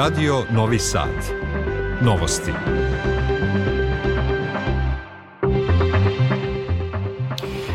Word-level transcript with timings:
Radio 0.00 0.44
Novi 0.50 0.78
Sad. 0.78 1.08
Novosti. 2.00 2.52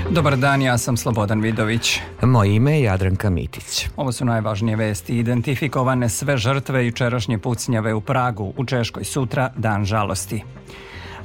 Dobar 0.09 0.37
dan, 0.37 0.61
ja 0.61 0.77
sam 0.77 0.97
Slobodan 0.97 1.41
Vidović. 1.41 1.99
Moje 2.21 2.55
ime 2.55 2.71
je 2.71 2.83
Jadranka 2.83 3.29
Mitić. 3.29 3.87
Ovo 3.95 4.11
su 4.11 4.25
najvažnije 4.25 4.75
vesti. 4.75 5.17
Identifikovane 5.17 6.09
sve 6.09 6.37
žrtve 6.37 6.85
jučerašnje 6.85 7.37
pucnjave 7.37 7.93
u 7.93 8.01
Pragu, 8.01 8.53
u 8.57 8.65
Češkoj 8.65 9.03
sutra, 9.03 9.51
dan 9.57 9.85
žalosti. 9.85 10.43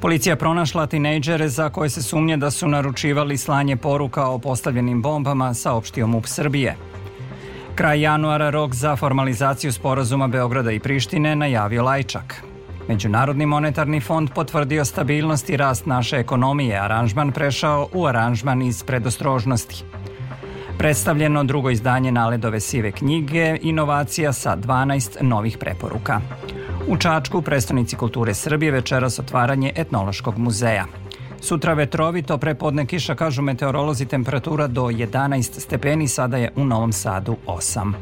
Policija 0.00 0.36
pronašla 0.36 0.86
tinejdžere 0.86 1.48
za 1.48 1.70
koje 1.70 1.90
se 1.90 2.02
sumnje 2.02 2.36
da 2.36 2.50
su 2.50 2.68
naručivali 2.68 3.36
slanje 3.36 3.76
poruka 3.76 4.28
o 4.28 4.38
postavljenim 4.38 5.02
bombama, 5.02 5.54
saopštio 5.54 6.06
MUP 6.06 6.26
Srbije. 6.26 6.76
Kraj 7.80 8.00
januara 8.00 8.50
rok 8.50 8.74
za 8.74 8.96
formalizaciju 8.96 9.72
sporazuma 9.72 10.28
Beograda 10.28 10.70
i 10.72 10.78
Prištine 10.78 11.36
najavio 11.36 11.84
Lajčak. 11.84 12.42
Međunarodni 12.88 13.46
monetarni 13.46 14.00
fond 14.00 14.30
potvrdio 14.34 14.84
stabilnost 14.84 15.50
i 15.50 15.56
rast 15.56 15.86
naše 15.86 16.16
ekonomije, 16.16 16.78
aranžman 16.78 17.32
prešao 17.32 17.88
u 17.92 18.06
aranžman 18.06 18.62
iz 18.62 18.82
predostrožnosti. 18.82 19.84
Predstavljeno 20.78 21.44
drugo 21.44 21.70
izdanje 21.70 22.12
Naledove 22.12 22.60
sive 22.60 22.92
knjige, 22.92 23.58
inovacija 23.62 24.32
sa 24.32 24.56
12 24.56 25.22
novih 25.22 25.58
preporuka. 25.58 26.20
U 26.88 26.96
Čačku, 26.96 27.42
prestonici 27.42 27.96
kulture 27.96 28.34
Srbije, 28.34 28.72
večeras 28.72 29.18
otvaranje 29.18 29.72
etnološkog 29.76 30.38
muzeja. 30.38 30.86
Sutra 31.40 31.74
vetrovito, 31.74 32.38
prepodne 32.38 32.86
kiša, 32.86 33.14
kažu 33.14 33.42
meteorolozi, 33.42 34.06
temperatura 34.06 34.66
do 34.66 34.82
11 34.82 35.60
stepeni, 35.60 36.08
sada 36.08 36.36
je 36.36 36.52
u 36.56 36.64
Novom 36.64 36.92
Sadu 36.92 37.36
8. 37.46 37.92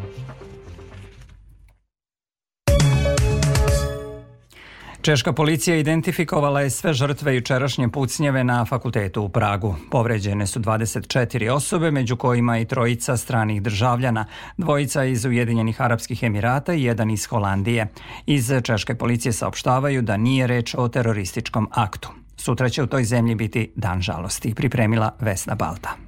Češka 5.03 5.33
policija 5.33 5.77
identifikovala 5.77 6.61
je 6.61 6.70
sve 6.70 6.92
žrtve 6.92 7.34
jučerašnje 7.34 7.89
pucnjeve 7.89 8.44
na 8.44 8.64
fakultetu 8.64 9.22
u 9.22 9.28
Pragu. 9.28 9.75
Povređene 9.91 10.47
su 10.47 10.61
24 10.61 11.50
osobe, 11.50 11.91
među 11.91 12.16
kojima 12.16 12.59
i 12.59 12.64
trojica 12.64 13.16
stranih 13.16 13.62
državljana, 13.62 14.25
dvojica 14.56 15.05
iz 15.05 15.25
Ujedinjenih 15.25 15.81
Arapskih 15.81 16.22
Emirata 16.22 16.75
i 16.75 16.84
jedan 16.84 17.11
iz 17.11 17.27
Holandije. 17.27 17.86
Iz 18.27 18.53
Češke 18.62 18.94
policije 18.94 19.33
saopštavaju 19.33 20.03
da 20.03 20.16
nije 20.16 20.47
reč 20.47 20.75
o 20.78 20.89
terorističkom 20.89 21.69
aktu. 21.72 22.09
Sutra 22.41 22.69
će 22.69 22.83
u 22.83 22.86
toj 22.86 23.05
zemlji 23.05 23.34
biti 23.34 23.72
dan 23.77 24.00
žalosti, 24.00 24.55
pripremila 24.55 25.17
Vesna 25.20 25.55
Balta. 25.55 26.08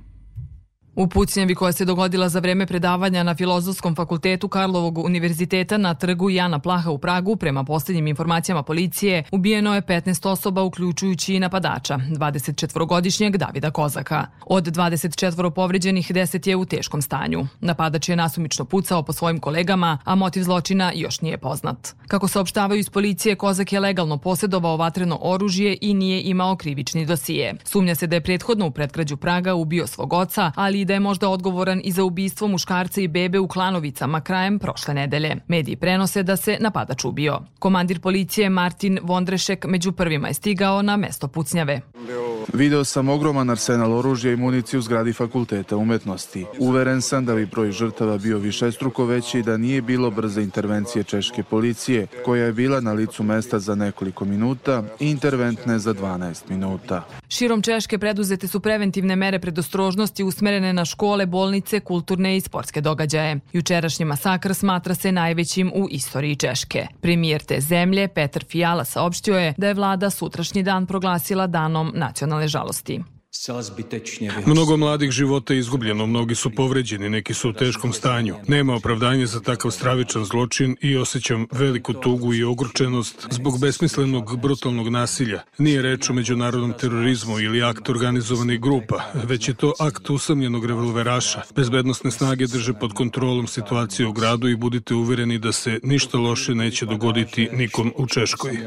U 1.01 1.06
pucnjevi 1.06 1.55
koja 1.55 1.73
se 1.73 1.84
dogodila 1.84 2.29
za 2.29 2.41
vreme 2.41 2.67
predavanja 2.67 3.23
na 3.23 3.34
Filozofskom 3.34 3.95
fakultetu 3.95 4.48
Karlovog 4.48 4.98
univerziteta 4.98 5.79
na 5.79 5.95
trgu 5.95 6.31
Jana 6.31 6.59
Plaha 6.59 6.91
u 6.91 6.98
Pragu, 6.98 7.37
prema 7.37 7.65
poslednjim 7.65 8.07
informacijama 8.07 8.62
policije, 8.62 9.25
ubijeno 9.33 9.75
je 9.75 9.83
15 9.83 10.29
osoba, 10.29 10.62
uključujući 10.62 11.34
i 11.34 11.41
napadača, 11.41 11.98
24-godišnjeg 12.11 13.37
Davida 13.37 13.70
Kozaka. 13.70 14.27
Od 14.47 14.65
24 14.65 15.51
povređenih, 15.51 16.11
10 16.11 16.48
je 16.48 16.57
u 16.57 16.65
teškom 16.65 17.03
stanju. 17.03 17.47
Napadač 17.61 18.09
je 18.09 18.17
nasumično 18.17 18.64
pucao 18.64 19.03
po 19.03 19.12
svojim 19.12 19.39
kolegama, 19.39 19.98
a 20.05 20.14
motiv 20.14 20.42
zločina 20.42 20.92
još 20.95 21.20
nije 21.20 21.39
poznat. 21.39 21.95
Kako 22.09 22.29
saopštavaju 22.29 22.79
iz 22.81 22.91
policije, 22.91 23.37
Kozak 23.37 23.73
je 23.73 23.81
legalno 23.81 24.19
posjedovao 24.19 24.77
vatreno 24.77 25.19
oružje 25.20 25.79
i 25.81 25.95
nije 25.95 26.23
imao 26.23 26.57
krivični 26.57 27.07
dosije. 27.07 27.55
Sumnja 27.64 27.95
se 27.95 28.07
da 28.07 28.17
je 28.17 28.20
prethodno 28.20 28.67
u 28.67 28.70
predgrađu 28.70 29.17
Praga 29.17 29.55
ubio 29.55 29.87
svog 29.87 30.12
oca, 30.12 30.53
ali 30.57 30.81
i 30.81 30.89
da 30.91 30.94
je 30.94 31.00
možda 31.00 31.28
odgovoran 31.28 31.80
i 31.84 31.92
za 31.92 32.05
ubistvo 32.05 32.48
muškarca 32.48 33.00
i 33.00 33.08
bebe 33.08 33.38
u 33.38 33.48
Klanovicama 33.48 34.20
krajem 34.20 34.58
prošle 34.58 34.94
nedelje. 34.94 35.36
Mediji 35.48 35.77
prenose 35.77 36.22
da 36.22 36.36
se 36.36 36.56
napadač 36.60 37.05
ubio. 37.05 37.39
Komandir 37.58 38.01
policije 38.01 38.51
Martin 38.51 38.98
Vondrešek 39.02 39.64
među 39.64 39.92
prvima 39.92 40.29
je 40.29 40.34
stigao 40.34 40.83
na 40.83 40.96
mesto 40.96 41.29
pucnjave. 41.29 41.80
Video 42.52 42.84
sam 42.84 43.08
ogroman 43.08 43.50
arsenal 43.50 43.92
oružja 43.92 44.33
i 44.33 44.36
municije 44.36 44.79
u 44.79 44.83
zgradi 44.83 45.12
fakulteta 45.12 45.77
umetnosti. 45.77 46.46
Uveren 46.58 47.02
sam 47.02 47.24
da 47.24 47.34
bi 47.34 47.46
broj 47.46 47.73
žrtava 47.73 48.18
bio 48.18 48.39
višestruko 48.39 49.05
veći 49.05 49.39
i 49.39 49.42
da 49.42 49.56
nije 49.56 49.83
bilo 49.83 50.11
brze 50.11 50.42
intervencije 50.42 51.05
češke 51.05 51.42
policije, 51.42 52.06
koja 52.24 52.45
je 52.45 52.52
bila 52.52 52.80
na 52.80 52.92
licu 52.92 53.23
mesta 53.23 53.58
za 53.58 53.74
nekoliko 53.74 54.24
minuta 54.24 54.83
i 55.00 55.11
interventne 55.11 55.79
za 55.79 55.95
12 55.95 56.42
minuta. 56.48 57.05
Širom 57.29 57.62
Češke 57.62 57.98
preduzete 57.98 58.48
su 58.48 58.61
preventivne 58.61 59.17
mere 59.17 59.39
predostrožnosti 59.39 60.24
usmerene 60.24 60.73
na 60.73 60.80
škole, 60.85 61.27
bolnice, 61.27 61.80
kulturne 61.80 62.36
i 62.36 62.41
sportske 62.41 62.80
događaje. 62.80 63.41
Jučerašnji 63.52 64.05
masakr 64.05 64.55
smatra 64.55 64.95
se 64.95 65.13
najvećim 65.13 65.73
u 65.74 65.89
istoriji 65.91 66.36
Češke. 66.36 66.86
Premijer 67.01 67.42
te 67.42 67.61
zemlje, 67.61 68.08
Petar 68.08 68.45
Fijala, 68.45 68.85
saopštio 68.85 69.39
je 69.39 69.55
da 69.57 69.68
je 69.68 69.74
vlada 69.74 70.11
sutrašnji 70.11 70.63
dan 70.63 70.86
proglasila 70.86 71.46
danom 71.46 71.92
nacionalne 71.95 72.48
žalosti. 72.48 73.01
Mnogo 74.46 74.77
mladih 74.77 75.11
života 75.11 75.55
je 75.55 75.58
izgubljeno, 75.58 76.07
mnogi 76.07 76.35
su 76.35 76.51
povređeni, 76.51 77.11
neki 77.11 77.35
su 77.35 77.51
u 77.51 77.52
teškom 77.52 77.92
stanju. 77.92 78.36
Nema 78.48 78.74
opravdanja 78.74 79.27
za 79.27 79.41
takav 79.41 79.70
stravičan 79.70 80.24
zločin 80.24 80.77
i 80.80 80.96
osjećam 80.96 81.46
veliku 81.52 81.92
tugu 81.92 82.35
i 82.35 82.45
ogručenost 82.45 83.27
zbog 83.30 83.61
besmislenog 83.61 84.41
brutalnog 84.41 84.89
nasilja. 84.89 85.42
Nije 85.58 85.83
reč 85.83 86.11
o 86.11 86.13
međunarodnom 86.13 86.73
terorizmu 86.73 87.41
ili 87.41 87.63
akt 87.63 87.89
organizovanih 87.89 88.61
grupa, 88.61 89.02
već 89.14 89.48
je 89.48 89.55
to 89.55 89.73
akt 89.79 90.11
usamljenog 90.11 90.67
revolveraša. 90.67 91.42
Bezbednostne 91.55 92.11
snage 92.11 92.47
drže 92.47 92.73
pod 92.73 92.92
kontrolom 92.92 93.47
situaciju 93.47 94.08
u 94.08 94.12
gradu 94.12 94.48
i 94.48 94.57
budite 94.57 94.95
uvereni 94.95 95.39
da 95.39 95.52
se 95.52 95.80
ništa 95.83 96.18
loše 96.18 96.55
neće 96.55 96.86
dogoditi 96.86 97.48
nikom 97.52 97.92
u 97.97 98.07
Češkoj. 98.07 98.58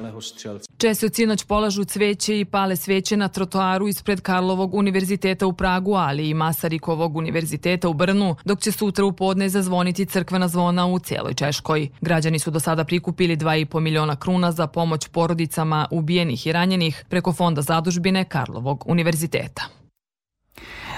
Česi 0.78 1.06
od 1.06 1.16
sinoć 1.16 1.44
polažu 1.44 1.84
cveće 1.84 2.40
i 2.40 2.46
pale 2.46 2.76
sveće 2.76 3.18
na 3.18 3.28
trotoaru 3.28 3.88
ispred 3.88 4.22
Karlova 4.22 4.53
Karlovog 4.54 4.74
univerziteta 4.74 5.48
u 5.48 5.54
Pragu, 5.54 5.94
ali 5.94 6.30
i 6.30 6.34
Masarikovog 6.34 7.16
univerziteta 7.16 7.90
u 7.90 7.94
Brnu, 7.94 8.36
dok 8.46 8.60
će 8.60 8.72
sutra 8.72 9.06
u 9.06 9.12
podne 9.12 9.50
zazvoniti 9.50 10.06
crkvena 10.06 10.48
zvona 10.48 10.86
u 10.88 11.00
cijeloj 11.00 11.34
Češkoj. 11.34 11.90
Građani 12.02 12.40
su 12.40 12.52
do 12.52 12.60
sada 12.60 12.84
prikupili 12.84 13.38
2,5 13.38 13.80
miliona 13.80 14.16
kruna 14.16 14.52
za 14.52 14.68
pomoć 14.68 15.08
porodicama 15.08 15.88
ubijenih 15.92 16.48
i 16.48 16.52
ranjenih 16.52 17.06
preko 17.10 17.34
fonda 17.34 17.62
zadužbine 17.62 18.26
Karlovog 18.26 18.84
univerziteta. 18.88 19.83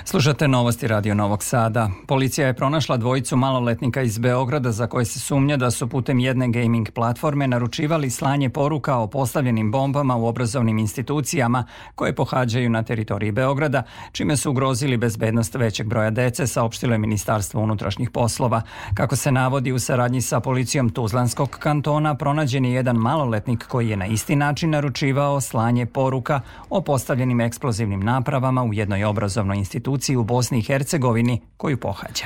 Slušate 0.08 0.48
novosti 0.48 0.88
Radio 0.88 1.16
Novog 1.16 1.44
Sada. 1.44 1.90
Policija 2.08 2.48
je 2.48 2.54
pronašla 2.54 2.98
dvojicu 2.98 3.38
maloletnika 3.38 4.02
iz 4.02 4.18
Beograda 4.18 4.72
za 4.72 4.88
koje 4.88 5.06
se 5.06 5.20
sumnja 5.20 5.58
da 5.58 5.72
su 5.72 5.88
putem 5.88 6.20
jedne 6.20 6.48
gaming 6.48 6.92
platforme 6.92 7.48
naručivali 7.48 8.10
slanje 8.10 8.50
poruka 8.50 8.98
o 8.98 9.08
postavljenim 9.08 9.72
bombama 9.72 10.16
u 10.16 10.26
obrazovnim 10.26 10.78
institucijama 10.78 11.66
koje 11.96 12.16
pohađaju 12.16 12.70
na 12.70 12.84
teritoriji 12.84 13.32
Beograda, 13.32 13.84
čime 14.12 14.38
su 14.38 14.52
ugrozili 14.52 14.98
bezbednost 14.98 15.56
većeg 15.56 15.88
broja 15.88 16.10
dece, 16.10 16.48
saopštilo 16.48 16.94
je 16.94 16.98
Ministarstvo 16.98 17.62
unutrašnjih 17.62 18.10
poslova. 18.10 18.62
Kako 18.94 19.16
se 19.16 19.32
navodi 19.32 19.72
u 19.72 19.80
saradnji 19.80 20.22
sa 20.22 20.40
policijom 20.40 20.90
Tuzlanskog 20.90 21.50
kantona, 21.50 22.16
pronađen 22.16 22.66
je 22.66 22.74
jedan 22.74 22.96
maloletnik 22.96 23.68
koji 23.68 23.90
je 23.90 23.98
na 23.98 24.06
isti 24.06 24.36
način 24.36 24.70
naručivao 24.70 25.42
slanje 25.42 25.86
poruka 25.86 26.42
o 26.70 26.82
postavljenim 26.82 27.42
eksplozivnim 27.42 28.00
napravama 28.00 28.64
u 28.64 28.74
jednoj 28.74 29.04
obrazovnoj 29.04 29.58
instituciji 29.58 29.95
instituciji 29.96 30.18
u 30.18 30.24
Bosni 30.24 30.60
i 30.60 30.62
Hercegovini 30.62 31.42
koju 31.58 31.80
pohađa. 31.80 32.26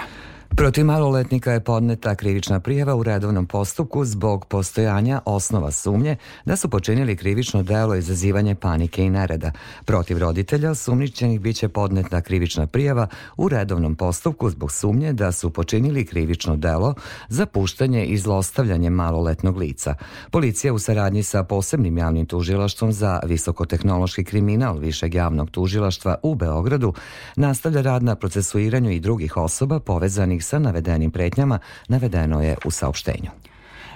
Protiv 0.59 0.85
maloletnika 0.85 1.51
je 1.51 1.59
podneta 1.59 2.15
krivična 2.15 2.59
prijava 2.59 2.95
u 2.95 3.03
redovnom 3.03 3.45
postupku 3.45 4.05
zbog 4.05 4.45
postojanja 4.45 5.21
osnova 5.25 5.71
sumnje 5.71 6.15
da 6.45 6.55
su 6.55 6.69
počinili 6.69 7.15
krivično 7.15 7.63
delo 7.63 7.95
izazivanje 7.95 8.55
panike 8.55 9.03
i 9.03 9.09
nereda. 9.09 9.51
Protiv 9.85 10.17
roditelja 10.17 10.75
sumničenih 10.75 11.39
biće 11.39 11.69
podneta 11.69 12.21
krivična 12.21 12.67
prijava 12.67 13.07
u 13.37 13.49
redovnom 13.49 13.95
postupku 13.95 14.49
zbog 14.49 14.71
sumnje 14.71 15.13
da 15.13 15.31
su 15.31 15.49
počinili 15.49 16.05
krivično 16.05 16.55
delo 16.55 16.93
za 17.29 17.45
puštanje 17.45 18.05
i 18.05 18.17
zlostavljanje 18.17 18.89
maloletnog 18.89 19.57
lica. 19.57 19.95
Policija 20.31 20.73
u 20.73 20.79
saradnji 20.79 21.23
sa 21.23 21.43
posebnim 21.43 21.97
javnim 21.97 22.25
tužilaštvom 22.25 22.91
za 22.91 23.19
visokotehnološki 23.25 24.23
kriminal 24.23 24.77
Višeg 24.77 25.15
javnog 25.15 25.49
tužilaštva 25.49 26.15
u 26.23 26.35
Beogradu 26.35 26.93
nastavlja 27.35 27.81
rad 27.81 28.03
na 28.03 28.15
procesuiranju 28.15 28.91
i 28.91 28.99
drugih 28.99 29.37
osoba 29.37 29.79
povezanih 29.79 30.39
povezanih 30.39 30.45
sa 30.49 30.59
navedenim 30.59 31.11
pretnjama, 31.11 31.59
navedeno 31.87 32.41
je 32.41 32.57
u 32.65 32.71
saopštenju. 32.71 33.31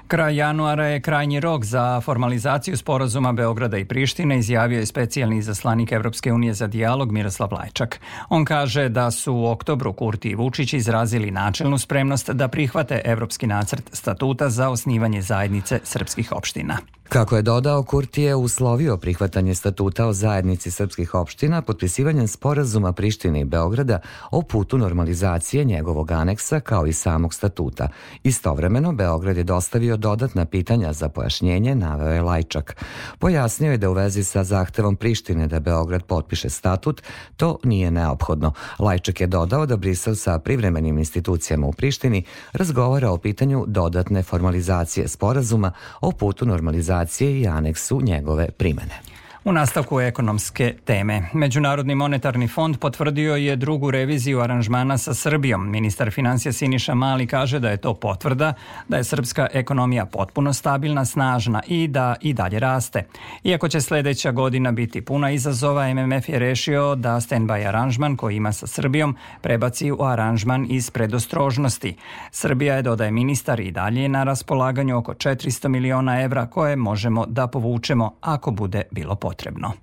Kraj 0.08 0.36
januara 0.36 0.86
je 0.86 1.02
krajnji 1.02 1.40
rok 1.40 1.66
za 1.66 2.02
formalizaciju 2.02 2.78
sporazuma 2.78 3.32
Beograda 3.34 3.78
i 3.78 3.86
Prištine, 3.86 4.38
izjavio 4.40 4.80
je 4.80 4.86
specijalni 4.86 5.38
izaslanik 5.38 5.92
Evropske 5.92 6.34
unije 6.34 6.54
za 6.54 6.68
dijalog 6.68 7.12
Miroslav 7.12 7.50
Lajčak. 7.52 8.00
On 8.30 8.46
kaže 8.46 8.90
da 8.90 9.12
su 9.12 9.34
u 9.34 9.46
oktobru 9.46 9.94
Kurti 9.94 10.30
i 10.30 10.36
Vučić 10.36 10.74
izrazili 10.74 11.32
načelnu 11.32 11.78
spremnost 11.78 12.30
da 12.30 12.48
prihvate 12.48 13.02
evropski 13.06 13.48
nacrt 13.48 13.90
statuta 13.94 14.50
za 14.50 14.70
osnivanje 14.70 15.22
zajednice 15.22 15.80
srpskih 15.84 16.32
opština. 16.32 16.78
Kako 17.10 17.36
je 17.36 17.42
dodao, 17.42 17.84
Kurti 17.84 18.22
je 18.22 18.36
uslovio 18.36 18.98
prihvatanje 18.98 19.56
statuta 19.56 20.06
o 20.08 20.14
zajednici 20.14 20.72
srpskih 20.72 21.16
opština 21.16 21.62
potpisivanjem 21.62 22.28
sporazuma 22.28 22.94
Prištine 22.94 23.42
i 23.42 23.46
Beograda 23.46 24.00
o 24.32 24.42
putu 24.42 24.78
normalizacije 24.78 25.64
njegovog 25.64 26.12
aneksa 26.12 26.60
kao 26.60 26.86
i 26.88 26.94
samog 26.94 27.34
statuta. 27.34 27.88
Istovremeno, 28.24 28.94
Beograd 28.94 29.38
je 29.38 29.44
dostavio 29.44 29.98
dodatna 29.98 30.46
pitanja 30.46 30.94
za 30.94 31.10
pojašnjenje, 31.10 31.76
naveo 31.76 32.14
je 32.14 32.22
Lajčak. 32.22 32.76
Pojasnio 33.20 33.72
je 33.72 33.78
da 33.78 33.90
u 33.90 33.94
vezi 33.94 34.24
sa 34.24 34.44
zahtevom 34.44 34.96
Prištine 34.96 35.48
da 35.48 35.60
Beograd 35.60 36.04
potpiše 36.04 36.50
statut, 36.50 37.02
to 37.38 37.58
nije 37.64 37.92
neophodno. 37.92 38.54
Lajčak 38.80 39.22
je 39.22 39.28
dodao 39.28 39.66
da 39.66 39.78
Brisel 39.78 40.16
sa 40.16 40.40
privremenim 40.40 40.98
institucijama 40.98 41.68
u 41.68 41.74
Prištini 41.74 42.24
razgovara 42.54 43.12
o 43.12 43.18
pitanju 43.18 43.66
dodatne 43.68 44.24
formalizacije 44.24 45.08
sporazuma 45.08 45.72
o 46.02 46.12
putu 46.12 46.46
normalizacije 46.46 46.93
dokumentacije 46.94 47.42
i 47.42 47.48
aneksu 47.48 48.02
njegove 48.02 48.50
primene. 48.58 49.02
U 49.46 49.52
nastavku 49.52 50.00
ekonomske 50.02 50.74
teme. 50.86 51.30
Međunarodni 51.34 51.96
monetarni 51.96 52.48
fond 52.48 52.78
potvrdio 52.78 53.36
je 53.36 53.56
drugu 53.56 53.92
reviziju 53.92 54.42
aranžmana 54.42 54.98
sa 54.98 55.14
Srbijom. 55.14 55.70
Ministar 55.70 56.12
financija 56.12 56.54
Siniša 56.54 56.94
Mali 56.94 57.28
kaže 57.28 57.60
da 57.60 57.70
je 57.70 57.78
to 57.78 57.94
potvrda 57.94 58.54
da 58.88 58.98
je 58.98 59.04
srpska 59.04 59.48
ekonomija 59.54 60.06
potpuno 60.06 60.54
stabilna, 60.54 61.06
snažna 61.06 61.62
i 61.68 61.88
da 61.88 62.16
i 62.22 62.34
dalje 62.34 62.60
raste. 62.60 63.04
Iako 63.44 63.68
će 63.68 63.82
sledeća 63.82 64.32
godina 64.32 64.72
biti 64.72 65.02
puna 65.02 65.32
izazova, 65.32 65.94
MMF 65.94 66.30
je 66.30 66.40
rešio 66.40 66.96
da 66.96 67.10
stand-by 67.10 67.68
aranžman 67.68 68.16
koji 68.16 68.36
ima 68.36 68.52
sa 68.52 68.68
Srbijom 68.68 69.16
prebaci 69.42 69.92
u 69.92 70.04
aranžman 70.04 70.68
iz 70.70 70.90
predostrožnosti. 70.90 71.96
Srbija 72.32 72.76
je, 72.76 72.82
dodaje 72.82 73.12
ministar, 73.12 73.60
i 73.60 73.72
dalje 73.72 74.10
na 74.10 74.24
raspolaganju 74.24 74.98
oko 74.98 75.14
400 75.14 75.68
miliona 75.68 76.22
evra 76.22 76.46
koje 76.46 76.76
možemo 76.76 77.26
da 77.26 77.48
povučemo 77.48 78.14
ako 78.22 78.52
bude 78.52 78.82
bilo 78.92 79.16
potrebno 79.16 79.33
potrebno. 79.34 79.74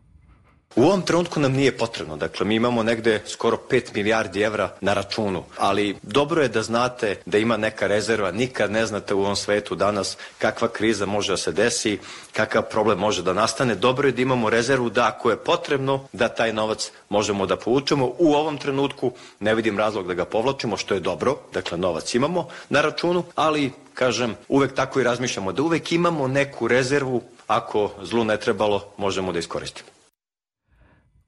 U 0.76 0.82
ovom 0.82 1.02
trenutku 1.02 1.40
nam 1.40 1.52
nije 1.52 1.76
potrebno, 1.78 2.16
dakle 2.16 2.46
mi 2.46 2.54
imamo 2.54 2.82
negde 2.82 3.22
skoro 3.26 3.58
5 3.70 3.94
milijardi 3.94 4.42
evra 4.42 4.70
na 4.80 4.94
računu, 4.94 5.42
ali 5.56 5.96
dobro 6.02 6.42
je 6.42 6.48
da 6.48 6.62
znate 6.62 7.16
da 7.26 7.38
ima 7.38 7.56
neka 7.56 7.86
rezerva, 7.86 8.30
nikad 8.30 8.70
ne 8.70 8.86
znate 8.86 9.14
u 9.14 9.20
ovom 9.20 9.36
svetu 9.36 9.74
danas 9.74 10.16
kakva 10.38 10.68
kriza 10.68 11.06
može 11.06 11.32
da 11.32 11.36
se 11.36 11.52
desi, 11.52 11.98
kakav 12.32 12.62
problem 12.70 12.98
može 12.98 13.22
da 13.22 13.32
nastane, 13.32 13.74
dobro 13.74 14.08
je 14.08 14.12
da 14.12 14.22
imamo 14.22 14.50
rezervu 14.50 14.90
da 14.90 15.08
ako 15.08 15.30
je 15.30 15.36
potrebno 15.36 16.04
da 16.12 16.28
taj 16.28 16.52
novac 16.52 16.90
možemo 17.08 17.46
da 17.46 17.56
povučemo. 17.56 18.12
U 18.18 18.34
ovom 18.34 18.58
trenutku 18.58 19.12
ne 19.40 19.54
vidim 19.54 19.78
razlog 19.78 20.06
da 20.06 20.14
ga 20.14 20.24
povlačimo, 20.24 20.76
što 20.76 20.94
je 20.94 21.00
dobro, 21.00 21.36
dakle 21.52 21.78
novac 21.78 22.14
imamo 22.14 22.46
na 22.68 22.80
računu, 22.80 23.24
ali 23.34 23.72
kažem, 23.94 24.36
uvek 24.48 24.74
tako 24.74 25.00
i 25.00 25.04
razmišljamo, 25.04 25.52
da 25.52 25.62
uvek 25.62 25.92
imamo 25.92 26.28
neku 26.28 26.68
rezervu 26.68 27.22
ako 27.50 27.90
zlu 28.02 28.24
ne 28.24 28.36
trebalo, 28.36 28.84
možemo 28.96 29.32
da 29.32 29.38
iskoristimo. 29.38 29.90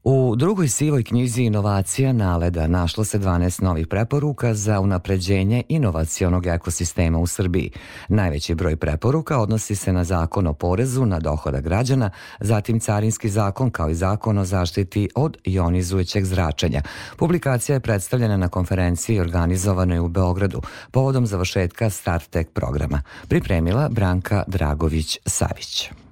U 0.05 0.35
drugoj 0.37 0.69
sivoj 0.69 1.05
knjizi 1.05 1.43
inovacija 1.43 2.13
naleda 2.13 2.67
našlo 2.67 3.05
se 3.05 3.19
12 3.19 3.63
novih 3.63 3.87
preporuka 3.87 4.55
za 4.55 4.81
unapređenje 4.81 5.63
inovacionog 5.69 6.47
ekosistema 6.47 7.19
u 7.19 7.27
Srbiji. 7.27 7.71
Najveći 8.09 8.55
broj 8.55 8.77
preporuka 8.77 9.39
odnosi 9.39 9.75
se 9.75 9.93
na 9.93 10.05
zakon 10.05 10.47
o 10.47 10.53
porezu 10.53 11.07
na 11.07 11.21
dohoda 11.21 11.61
građana, 11.61 12.11
zatim 12.41 12.81
carinski 12.81 13.29
zakon 13.29 13.71
kao 13.71 13.91
i 13.91 13.95
zakon 13.95 14.39
o 14.39 14.45
zaštiti 14.45 15.09
od 15.15 15.37
ionizujućeg 15.45 16.25
zračenja. 16.25 16.83
Publikacija 17.17 17.75
je 17.75 17.81
predstavljena 17.81 18.37
na 18.37 18.49
konferenciji 18.49 19.21
organizovanoj 19.21 19.99
u 19.99 20.09
Beogradu 20.09 20.63
povodom 20.91 21.27
završetka 21.27 21.91
StarTech 21.91 22.51
programa. 22.51 23.03
Pripremila 23.29 23.89
Branka 23.89 24.45
Dragović-Savić. 24.47 26.03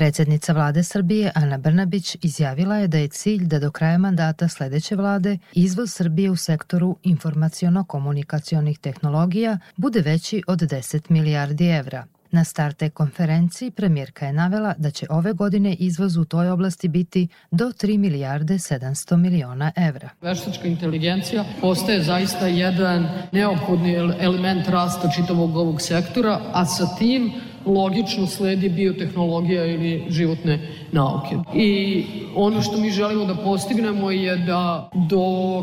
Predsednica 0.00 0.52
vlade 0.52 0.82
Srbije 0.82 1.32
Ana 1.34 1.58
Brnabić 1.58 2.16
izjavila 2.22 2.76
je 2.76 2.88
da 2.88 2.98
je 2.98 3.08
cilj 3.08 3.44
da 3.46 3.58
do 3.58 3.70
kraja 3.70 3.98
mandata 3.98 4.48
sledeće 4.48 4.96
vlade 4.96 5.38
izvoz 5.52 5.92
Srbije 5.92 6.30
u 6.30 6.36
sektoru 6.36 6.96
informaciono-komunikacionih 7.02 8.78
tehnologija 8.78 9.58
bude 9.76 10.00
veći 10.00 10.42
od 10.46 10.58
10 10.58 11.10
milijardi 11.10 11.66
evra. 11.66 12.06
Na 12.30 12.44
starte 12.44 12.90
konferenciji 12.90 13.70
premijerka 13.70 14.26
je 14.26 14.32
navela 14.32 14.74
da 14.78 14.90
će 14.90 15.06
ove 15.10 15.32
godine 15.32 15.74
izvoz 15.74 16.16
u 16.16 16.24
toj 16.24 16.50
oblasti 16.50 16.88
biti 16.88 17.28
do 17.50 17.64
3 17.64 17.98
milijarde 17.98 18.54
700 18.54 19.16
miliona 19.16 19.72
evra. 19.76 20.08
Veštačka 20.22 20.68
inteligencija 20.68 21.44
postaje 21.60 22.02
zaista 22.02 22.46
jedan 22.46 23.08
neophodni 23.32 23.94
element 24.20 24.68
rasta 24.68 25.10
čitavog 25.10 25.56
ovog 25.56 25.80
sektora, 25.80 26.40
a 26.52 26.64
sa 26.64 26.96
tim 26.98 27.32
logično 27.66 28.26
sledi 28.26 28.68
biotehnologija 28.68 29.64
ili 29.64 30.04
životne 30.08 30.58
nauke. 30.92 31.36
I 31.54 32.04
ono 32.34 32.62
što 32.62 32.76
mi 32.76 32.90
želimo 32.90 33.24
da 33.24 33.34
postignemo 33.34 34.10
je 34.10 34.36
da 34.36 34.90
do 34.94 35.22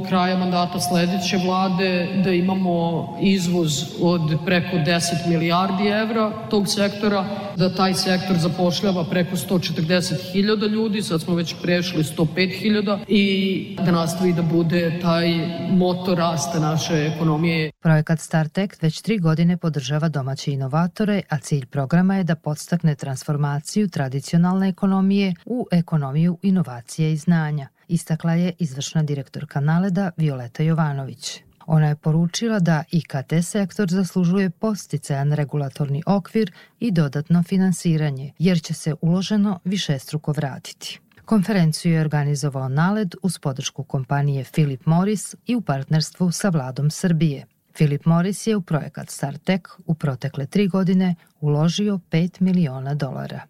kraja 0.10 0.38
mandata 0.38 0.80
sledeće 0.80 1.38
vlade 1.46 2.08
da 2.24 2.32
imamo 2.32 3.08
izvoz 3.22 3.84
od 4.02 4.22
preko 4.46 4.78
10 4.78 5.28
milijardi 5.28 5.88
evra 5.88 6.32
tog 6.50 6.68
sektora, 6.68 7.26
da 7.56 7.76
taj 7.76 7.94
sektor 7.94 8.38
zapošljava 8.38 9.04
preko 9.04 9.36
140.000 9.36 10.70
ljudi, 10.70 11.02
sad 11.02 11.22
smo 11.22 11.36
već 11.36 11.56
prešli 11.62 12.04
105.000 12.04 13.00
i 13.08 13.76
da 13.86 13.92
nastavi 13.92 14.34
da 14.34 14.42
bude 14.42 15.00
taj 15.02 15.30
motor 15.72 16.18
rasta 16.18 16.60
naše 16.60 17.12
ekonomije. 17.16 17.72
Projekat 17.82 18.20
StarTech 18.20 18.82
već 18.82 19.02
tri 19.02 19.18
godine 19.18 19.58
podržava 19.58 20.10
domaće 20.10 20.52
inovatore, 20.52 21.22
a 21.30 21.38
cilj 21.38 21.66
programa 21.66 21.87
je 22.18 22.24
da 22.24 22.36
podstakne 22.36 22.96
transformaciju 22.96 23.90
tradicionalne 23.90 24.70
ekonomije 24.70 25.34
u 25.46 25.68
ekonomiju 25.72 26.38
inovacije 26.42 27.14
i 27.14 27.18
znanja, 27.18 27.68
istakla 27.88 28.34
je 28.34 28.54
izvršna 28.60 29.04
direktorka 29.04 29.60
Naleda 29.60 30.12
Violeta 30.18 30.64
Jovanović. 30.64 31.42
Ona 31.66 31.88
je 31.88 31.96
poručila 31.96 32.60
da 32.60 32.84
IKT 32.92 33.34
sektor 33.44 33.90
zaslužuje 33.90 34.50
posticajan 34.50 35.34
regulatorni 35.34 36.04
okvir 36.06 36.52
i 36.80 36.92
dodatno 36.92 37.44
finansiranje, 37.44 38.34
jer 38.40 38.62
će 38.62 38.74
se 38.74 38.96
uloženo 39.02 39.60
višestruko 39.64 40.32
vratiti. 40.32 41.00
Konferenciju 41.26 41.94
je 41.94 42.02
organizovao 42.02 42.70
NALED 42.70 43.16
uz 43.24 43.40
podršku 43.40 43.84
kompanije 43.84 44.44
Philip 44.44 44.86
Morris 44.86 45.36
i 45.46 45.56
u 45.56 45.62
partnerstvu 45.62 46.32
sa 46.32 46.50
vladom 46.50 46.92
Srbije. 46.92 47.46
Philip 47.78 48.06
Morris 48.06 48.48
je 48.48 48.56
u 48.56 48.62
projekat 48.62 49.10
StarTech 49.10 49.80
u 49.86 49.96
protekle 49.96 50.46
tri 50.46 50.68
godine 50.68 51.16
uložio 51.40 52.00
5 52.12 52.42
miliona 52.42 52.94
dolara. 52.94 53.42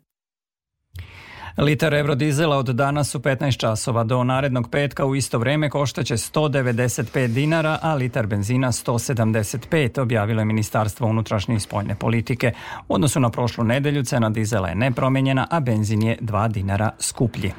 Litar 1.57 1.93
eurodizela 1.93 2.57
od 2.57 2.65
danas 2.65 3.15
u 3.15 3.19
15 3.19 3.57
časova 3.57 4.03
do 4.03 4.23
narednog 4.23 4.69
petka 4.71 5.05
u 5.05 5.15
isto 5.15 5.39
vreme 5.39 5.69
koštaće 5.69 6.13
195 6.13 7.27
dinara, 7.27 7.79
a 7.81 7.95
litar 7.95 8.27
benzina 8.27 8.71
175, 8.71 10.01
objavilo 10.01 10.41
je 10.41 10.45
Ministarstvo 10.45 11.07
unutrašnje 11.07 11.55
i 11.55 11.59
spoljne 11.59 11.95
politike. 11.95 12.53
U 12.87 12.93
odnosu 12.93 13.19
na 13.19 13.29
prošlu 13.29 13.63
nedelju 13.63 14.03
cena 14.03 14.29
dizela 14.29 14.67
je 14.67 14.75
nepromenjena, 14.75 15.47
a 15.51 15.59
benzin 15.59 16.03
je 16.03 16.17
2 16.21 16.51
dinara 16.51 16.91
skuplji. 16.99 17.53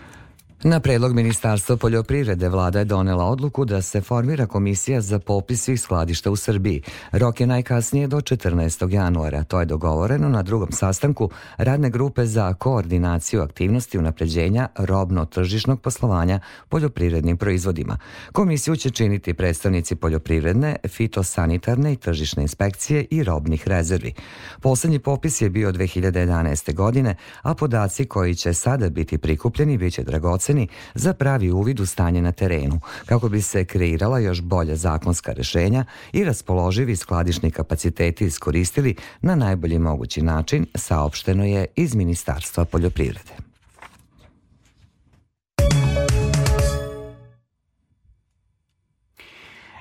Na 0.63 0.81
predlog 0.81 1.15
Ministarstva 1.15 1.77
poljoprivrede 1.77 2.49
vlada 2.49 2.79
je 2.79 2.85
donela 2.85 3.25
odluku 3.25 3.65
da 3.65 3.83
se 3.83 4.01
formira 4.01 4.47
komisija 4.47 5.01
za 5.01 5.19
popis 5.19 5.63
svih 5.63 5.81
skladišta 5.81 6.31
u 6.31 6.37
Srbiji. 6.37 6.83
Rok 7.13 7.41
je 7.41 7.47
najkasnije 7.47 8.07
do 8.07 8.17
14. 8.17 8.93
januara. 8.93 9.45
To 9.45 9.61
je 9.61 9.67
dogovoreno 9.67 10.29
na 10.29 10.43
drugom 10.43 10.73
sastanku 10.73 11.31
radne 11.57 11.91
grupe 11.91 12.27
za 12.27 12.55
koordinaciju 12.55 13.43
aktivnosti 13.43 13.99
unapređenja 13.99 14.69
robno-tržišnog 14.77 15.81
poslovanja 15.81 16.41
poljoprivrednim 16.69 17.37
proizvodima. 17.37 17.99
Komisiju 18.33 18.77
će 18.77 18.91
činiti 18.91 19.35
predstavnici 19.35 19.97
poljoprivredne, 19.97 20.77
fitosanitarne 20.89 21.93
i 21.93 21.97
tržišne 21.97 22.43
inspekcije 22.43 23.07
i 23.11 23.25
robnih 23.25 23.69
rezervi. 23.69 24.13
Poslednji 24.61 24.99
popis 24.99 25.41
je 25.41 25.51
bio 25.51 25.73
2011. 25.73 26.75
godine, 26.75 27.17
a 27.43 27.55
podaci 27.55 28.05
koji 28.05 28.35
će 28.35 28.55
sada 28.55 28.91
biti 28.91 29.19
prikupljeni 29.19 29.79
biće 29.79 30.03
dragoceni 30.03 30.48
dragoceni 30.49 30.69
za 30.95 31.15
pravi 31.15 31.51
uvid 31.51 31.81
u 31.81 31.87
stanje 31.87 32.23
na 32.23 32.33
terenu, 32.33 32.81
kako 33.07 33.29
bi 33.29 33.43
se 33.43 33.65
kreirala 33.65 34.19
još 34.19 34.41
bolja 34.41 34.77
zakonska 34.77 35.33
rešenja 35.33 35.85
i 36.13 36.25
raspoloživi 36.25 36.97
skladišni 36.97 37.51
kapaciteti 37.51 38.25
iskoristili 38.25 38.97
na 39.21 39.35
najbolji 39.35 39.79
mogući 39.79 40.23
način, 40.23 40.67
saopšteno 40.75 41.45
je 41.45 41.67
iz 41.77 41.95
Ministarstva 41.95 42.65
poljoprivrede. 42.65 43.48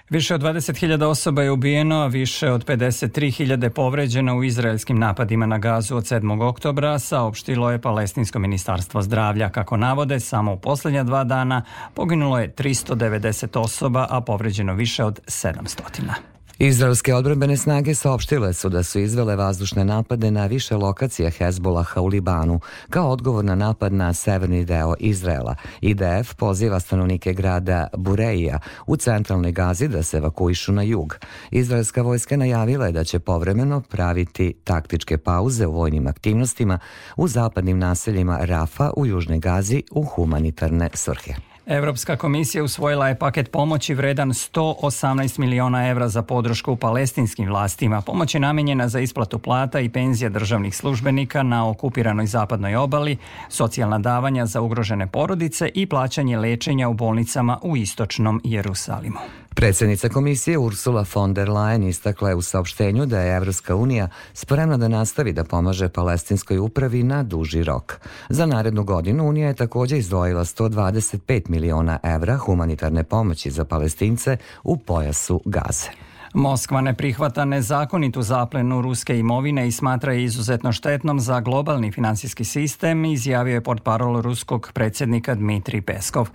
Više 0.10 0.36
od 0.36 0.42
20.000 0.42 1.04
osoba 1.04 1.44
je 1.44 1.52
ubijeno, 1.52 1.96
a 1.96 2.08
više 2.08 2.52
od 2.52 2.66
53.000 2.66 3.70
povređeno 3.70 4.38
u 4.38 4.44
izraelskim 4.44 5.00
napadima 5.00 5.46
na 5.46 5.58
gazu 5.58 5.96
od 5.96 6.04
7. 6.04 6.44
oktobra, 6.50 7.00
saopštilo 7.00 7.72
je 7.72 7.82
Palestinsko 7.82 8.40
ministarstvo 8.40 9.02
zdravlja. 9.02 9.50
Kako 9.50 9.78
navode, 9.78 10.20
samo 10.20 10.54
u 10.54 10.60
poslednja 10.60 11.04
dva 11.04 11.24
dana 11.24 11.64
poginulo 11.94 12.40
je 12.40 12.54
390 12.54 13.60
osoba, 13.60 14.08
a 14.10 14.22
povređeno 14.22 14.74
više 14.74 15.04
od 15.04 15.20
700. 15.26 16.37
Izraelske 16.60 17.14
odbrambene 17.16 17.58
snage 17.58 17.96
saopštile 17.96 18.54
su 18.54 18.70
da 18.70 18.84
su 18.84 19.00
izvele 19.00 19.36
vazdušne 19.36 19.86
napade 19.86 20.32
na 20.32 20.46
više 20.46 20.76
lokacija 20.76 21.30
Hezbolaha 21.30 22.02
u 22.02 22.08
Libanu 22.08 22.60
kao 22.90 23.10
odgovor 23.10 23.46
na 23.46 23.56
napad 23.56 23.94
na 23.94 24.14
severni 24.14 24.66
deo 24.66 24.94
Izraela. 25.00 25.56
IDF 25.82 26.34
poziva 26.38 26.80
stanovnike 26.80 27.34
grada 27.34 27.88
Bureija 27.98 28.60
u 28.88 28.96
centralnoj 28.96 29.52
Gazi 29.52 29.88
da 29.88 30.04
se 30.04 30.18
evakuišu 30.18 30.72
na 30.72 30.82
jug. 30.82 31.18
Izraelska 31.52 32.02
vojska 32.02 32.38
najavila 32.38 32.86
je 32.86 32.92
da 32.92 33.04
će 33.04 33.20
povremeno 33.20 33.82
praviti 33.82 34.54
taktičke 34.64 35.18
pauze 35.18 35.68
u 35.68 35.72
vojnim 35.72 36.08
aktivnostima 36.08 36.80
u 37.16 37.28
zapadnim 37.28 37.80
naseljima 37.80 38.40
Rafa 38.42 38.92
u 38.96 39.06
južnoj 39.06 39.40
Gazi 39.40 39.84
u 39.92 40.04
humanitarne 40.04 40.90
svrhe. 40.94 41.57
Evropska 41.68 42.16
komisija 42.16 42.64
usvojila 42.64 43.08
je 43.08 43.20
paket 43.20 43.52
pomoći 43.52 43.94
vredan 43.94 44.30
118 44.30 45.40
miliona 45.40 45.88
evra 45.88 46.08
za 46.08 46.22
podršku 46.22 46.76
palestinskim 46.76 47.48
vlastima. 47.48 48.02
Pomoć 48.02 48.34
je 48.34 48.40
namenjena 48.40 48.88
za 48.88 49.00
isplatu 49.00 49.40
plata 49.40 49.80
i 49.80 49.90
penzija 49.90 50.30
državnih 50.30 50.76
službenika 50.76 51.44
na 51.44 51.70
okupiranoj 51.70 52.26
zapadnoj 52.26 52.76
obali, 52.76 53.18
socijalna 53.50 54.00
davanja 54.00 54.46
za 54.46 54.62
ugrožene 54.62 55.08
porodice 55.08 55.70
i 55.74 55.86
plaćanje 55.86 56.38
lečenja 56.38 56.90
u 56.90 56.94
bolnicama 56.94 57.60
u 57.62 57.78
istočnom 57.78 58.42
Jerusalimu. 58.44 59.20
Predsednica 59.58 60.10
komisije 60.10 60.58
Ursula 60.58 61.06
von 61.16 61.34
der 61.34 61.50
Leyen 61.50 61.88
istakla 61.88 62.30
je 62.30 62.36
u 62.36 62.42
saopštenju 62.42 63.06
da 63.06 63.20
je 63.20 63.38
Evropska 63.38 63.76
unija 63.76 64.10
spremna 64.34 64.78
da 64.78 64.88
nastavi 64.88 65.34
da 65.34 65.44
pomaže 65.44 65.90
palestinskoj 65.90 66.58
upravi 66.58 67.04
na 67.04 67.24
duži 67.24 67.64
rok. 67.64 68.00
Za 68.30 68.46
narednu 68.46 68.84
godinu 68.84 69.28
Unija 69.28 69.48
je 69.48 69.54
takođe 69.54 69.98
izdvojila 69.98 70.44
125 70.44 71.50
miliona 71.50 72.00
evra 72.04 72.38
humanitarne 72.38 73.04
pomoći 73.04 73.52
za 73.52 73.66
palestince 73.66 74.38
u 74.64 74.78
pojasu 74.78 75.42
Gaze. 75.46 76.07
Moskva 76.34 76.82
ne 76.82 76.94
prihvata 76.94 77.46
nezakonitu 77.46 78.22
zaplenu 78.22 78.82
ruske 78.82 79.20
imovine 79.20 79.68
i 79.68 79.72
smatra 79.72 80.14
je 80.14 80.24
izuzetno 80.24 80.72
štetnom 80.72 81.20
za 81.20 81.40
globalni 81.40 81.92
finansijski 81.92 82.44
sistem, 82.44 83.06
izjavio 83.06 83.54
je 83.54 83.64
portparol 83.64 84.22
ruskog 84.22 84.72
predsjednika 84.74 85.36
Dmitri 85.36 85.82
Peskov. 85.82 86.30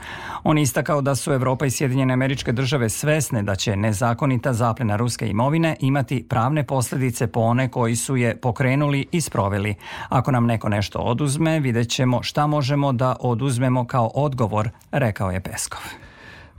On 0.45 0.59
istakao 0.59 1.01
da 1.01 1.15
su 1.15 1.33
Evropa 1.33 1.67
i 1.67 1.71
Sjedinjene 1.71 2.13
američke 2.13 2.53
države 2.53 2.89
svesne 2.89 3.43
da 3.43 3.55
će 3.55 3.77
nezakonita 3.77 4.53
zaplena 4.53 4.97
ruske 4.97 5.29
imovine 5.29 5.77
imati 5.81 6.27
pravne 6.29 6.67
posljedice 6.67 7.27
po 7.27 7.41
one 7.41 7.69
koji 7.69 7.97
su 7.97 8.17
je 8.17 8.37
pokrenuli 8.37 9.07
i 9.13 9.21
sproveli. 9.21 9.75
Ako 10.09 10.31
nam 10.31 10.47
neko 10.47 10.69
nešto 10.69 10.99
oduzme, 10.99 11.61
vidjet 11.61 11.89
ćemo 11.89 12.23
šta 12.23 12.47
možemo 12.47 12.93
da 12.93 13.17
oduzmemo 13.21 13.87
kao 13.87 14.11
odgovor, 14.15 14.71
rekao 14.93 15.31
je 15.31 15.41
Peskov. 15.41 16.12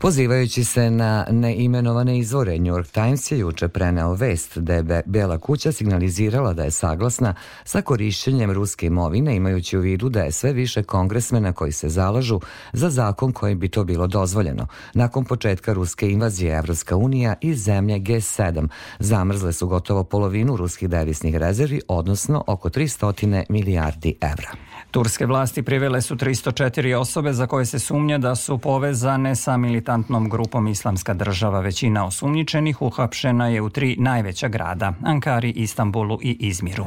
Pozivajući 0.03 0.63
se 0.63 0.91
na 0.91 1.25
neimenovane 1.31 2.19
izvore, 2.19 2.59
New 2.59 2.73
York 2.73 2.91
Times 2.91 3.31
je 3.31 3.39
juče 3.39 3.67
preneo 3.67 4.13
vest 4.13 4.57
da 4.57 4.73
je 4.73 5.03
Bela 5.05 5.37
kuća 5.37 5.71
signalizirala 5.71 6.53
da 6.53 6.63
je 6.63 6.71
saglasna 6.71 7.35
sa 7.63 7.81
korišćenjem 7.81 8.51
ruske 8.51 8.85
imovine 8.85 9.35
imajući 9.35 9.77
u 9.77 9.81
vidu 9.81 10.09
da 10.09 10.21
je 10.21 10.31
sve 10.31 10.53
više 10.53 10.83
kongresmena 10.83 11.53
koji 11.53 11.71
se 11.71 11.89
zalažu 11.89 12.39
za 12.73 12.89
zakon 12.89 13.31
kojim 13.31 13.59
bi 13.59 13.69
to 13.69 13.83
bilo 13.83 14.07
dozvoljeno. 14.07 14.67
Nakon 14.93 15.25
početka 15.25 15.73
ruske 15.73 16.11
invazije 16.11 16.57
Evropska 16.57 16.95
unija 16.95 17.35
i 17.41 17.55
zemlje 17.55 17.99
G7 17.99 18.67
zamrzle 18.99 19.53
su 19.53 19.67
gotovo 19.67 20.03
polovinu 20.03 20.55
ruskih 20.55 20.89
devisnih 20.89 21.35
rezervi, 21.35 21.81
odnosno 21.87 22.43
oko 22.47 22.69
300 22.69 23.43
milijardi 23.49 24.15
evra. 24.21 24.72
Turske 24.93 25.25
vlasti 25.25 25.63
privele 25.63 26.01
su 26.01 26.15
304 26.15 26.95
osobe 26.95 27.33
za 27.33 27.47
koje 27.47 27.65
se 27.65 27.79
sumnja 27.79 28.17
da 28.17 28.35
su 28.35 28.57
povezane 28.57 29.35
sa 29.35 29.57
militantnom 29.57 30.29
grupom 30.29 30.67
Islamska 30.67 31.13
država. 31.13 31.59
Većina 31.59 32.05
osumnjičenih 32.05 32.81
uhapšena 32.81 33.47
je 33.47 33.61
u 33.61 33.69
tri 33.69 33.95
najveća 33.99 34.47
grada, 34.47 34.93
Ankari, 35.03 35.49
Istanbulu 35.49 36.19
i 36.21 36.37
Izmiru. 36.39 36.85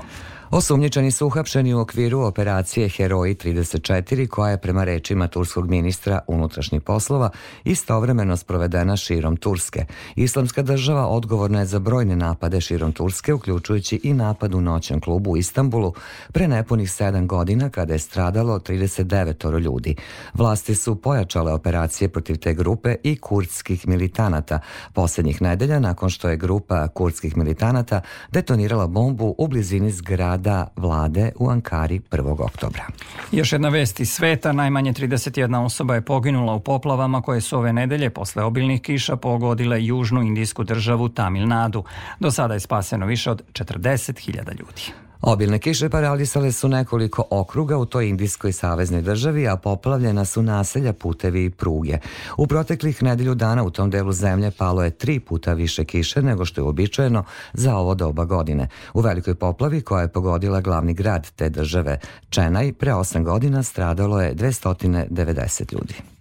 Osumnjičeni 0.50 1.10
su 1.10 1.26
uhapšeni 1.26 1.74
u 1.74 1.80
okviru 1.80 2.20
operacije 2.20 2.88
Heroji 2.88 3.34
34 3.34 4.28
koja 4.28 4.50
je 4.50 4.58
prema 4.58 4.84
rečima 4.84 5.28
turskog 5.28 5.70
ministra 5.70 6.20
unutrašnjih 6.26 6.82
poslova 6.82 7.30
istovremeno 7.64 8.36
sprovedena 8.36 8.96
širom 8.96 9.36
Turske. 9.36 9.84
Islamska 10.16 10.62
država 10.62 11.06
odgovorna 11.06 11.58
je 11.58 11.66
za 11.66 11.78
brojne 11.78 12.16
napade 12.16 12.60
širom 12.60 12.92
Turske, 12.92 13.34
uključujući 13.34 14.00
i 14.02 14.12
napad 14.12 14.54
u 14.54 14.60
noćnom 14.60 15.00
klubu 15.00 15.30
u 15.30 15.36
Istanbulu 15.36 15.92
pre 16.32 16.48
nepunih 16.48 16.90
sedam 16.90 17.26
godina 17.26 17.70
kada 17.70 17.92
je 17.92 17.98
stradalo 17.98 18.58
39 18.58 19.58
ljudi. 19.60 19.96
Vlasti 20.34 20.74
su 20.74 20.96
pojačale 20.96 21.52
operacije 21.52 22.08
protiv 22.08 22.36
te 22.36 22.54
grupe 22.54 22.96
i 23.02 23.16
kurdskih 23.16 23.88
militanata 23.88 24.60
poslednjih 24.92 25.42
nedelja 25.42 25.80
nakon 25.80 26.10
što 26.10 26.28
je 26.28 26.36
grupa 26.36 26.88
kurdskih 26.88 27.36
militanata 27.36 28.00
detonirala 28.32 28.86
bombu 28.86 29.34
u 29.38 29.48
blizini 29.48 29.90
zgrada 29.90 30.35
rada 30.36 30.66
vlade 30.76 31.32
u 31.36 31.50
Ankari 31.50 32.00
1. 32.10 32.44
oktobra. 32.44 32.86
Još 33.32 33.52
jedna 33.52 33.68
vest 33.68 34.00
iz 34.00 34.10
sveta, 34.10 34.52
najmanje 34.52 34.92
31 34.92 35.64
osoba 35.64 35.94
je 35.94 36.00
poginula 36.00 36.54
u 36.54 36.60
poplavama 36.60 37.22
koje 37.22 37.40
su 37.40 37.58
ove 37.58 37.72
nedelje 37.72 38.10
posle 38.10 38.42
obilnih 38.44 38.82
kiša 38.82 39.16
pogodile 39.16 39.84
južnu 39.84 40.22
indijsku 40.22 40.64
državu 40.64 41.08
Tamil 41.08 41.48
Nadu. 41.48 41.84
Do 42.20 42.30
sada 42.30 42.54
je 42.54 42.60
spaseno 42.60 43.06
više 43.06 43.30
od 43.30 43.42
40.000 43.52 44.58
ljudi. 44.58 45.05
Obilne 45.26 45.58
kiše 45.58 45.88
paralisale 45.88 46.52
su 46.52 46.68
nekoliko 46.68 47.24
okruga 47.30 47.76
u 47.78 47.86
toj 47.86 48.08
indijskoj 48.08 48.52
saveznoj 48.52 49.02
državi, 49.02 49.48
a 49.48 49.56
poplavljena 49.56 50.24
su 50.24 50.42
naselja, 50.42 50.92
putevi 50.92 51.44
i 51.44 51.50
pruge. 51.50 51.98
U 52.36 52.46
proteklih 52.46 53.02
nedelju 53.02 53.34
dana 53.34 53.64
u 53.64 53.70
tom 53.70 53.90
delu 53.90 54.12
zemlje 54.12 54.50
palo 54.50 54.84
je 54.84 54.90
tri 54.90 55.20
puta 55.20 55.52
više 55.52 55.84
kiše 55.84 56.22
nego 56.22 56.44
što 56.44 56.60
je 56.60 56.64
uobičajeno 56.64 57.24
za 57.52 57.76
ovo 57.76 57.94
doba 57.94 58.24
godine. 58.24 58.68
U 58.94 59.00
velikoj 59.00 59.34
poplavi 59.34 59.80
koja 59.80 60.02
je 60.02 60.12
pogodila 60.12 60.60
glavni 60.60 60.94
grad 60.94 61.30
te 61.36 61.48
države, 61.48 61.98
Čenaj, 62.30 62.72
pre 62.72 62.94
osam 62.94 63.24
godina 63.24 63.62
stradalo 63.62 64.20
je 64.20 64.34
290 64.34 65.72
ljudi. 65.72 66.15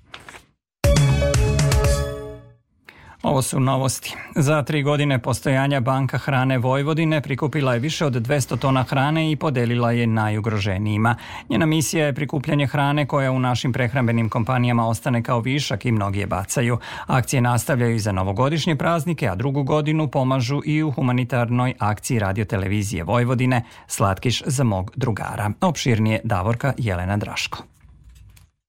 Ovo 3.25 3.41
su 3.41 3.59
novosti. 3.59 4.15
Za 4.35 4.63
tri 4.63 4.83
godine 4.83 5.19
postojanja 5.19 5.79
Banka 5.79 6.17
hrane 6.17 6.57
Vojvodine 6.57 7.21
prikupila 7.21 7.73
je 7.73 7.79
više 7.79 8.05
od 8.05 8.13
200 8.13 8.57
tona 8.59 8.83
hrane 8.83 9.31
i 9.31 9.35
podelila 9.35 9.91
je 9.91 10.07
najugroženijima. 10.07 11.15
Njena 11.49 11.65
misija 11.65 12.05
je 12.05 12.13
prikupljanje 12.13 12.67
hrane 12.67 13.05
koja 13.05 13.31
u 13.31 13.39
našim 13.39 13.73
prehrambenim 13.73 14.29
kompanijama 14.29 14.87
ostane 14.87 15.23
kao 15.23 15.39
višak 15.39 15.85
i 15.85 15.91
mnogi 15.91 16.19
je 16.19 16.27
bacaju. 16.27 16.77
Akcije 17.07 17.41
nastavljaju 17.41 17.95
i 17.95 17.99
za 17.99 18.11
novogodišnje 18.11 18.75
praznike, 18.75 19.27
a 19.27 19.35
drugu 19.35 19.63
godinu 19.63 20.07
pomažu 20.07 20.61
i 20.65 20.83
u 20.83 20.91
humanitarnoj 20.91 21.73
akciji 21.79 22.19
radiotelevizije 22.19 23.03
Vojvodine 23.03 23.63
Slatkiš 23.87 24.43
za 24.45 24.63
mog 24.63 24.91
drugara. 24.95 25.51
Opširnije 25.61 26.21
Davorka 26.23 26.73
Jelena 26.77 27.17
Draško. 27.17 27.74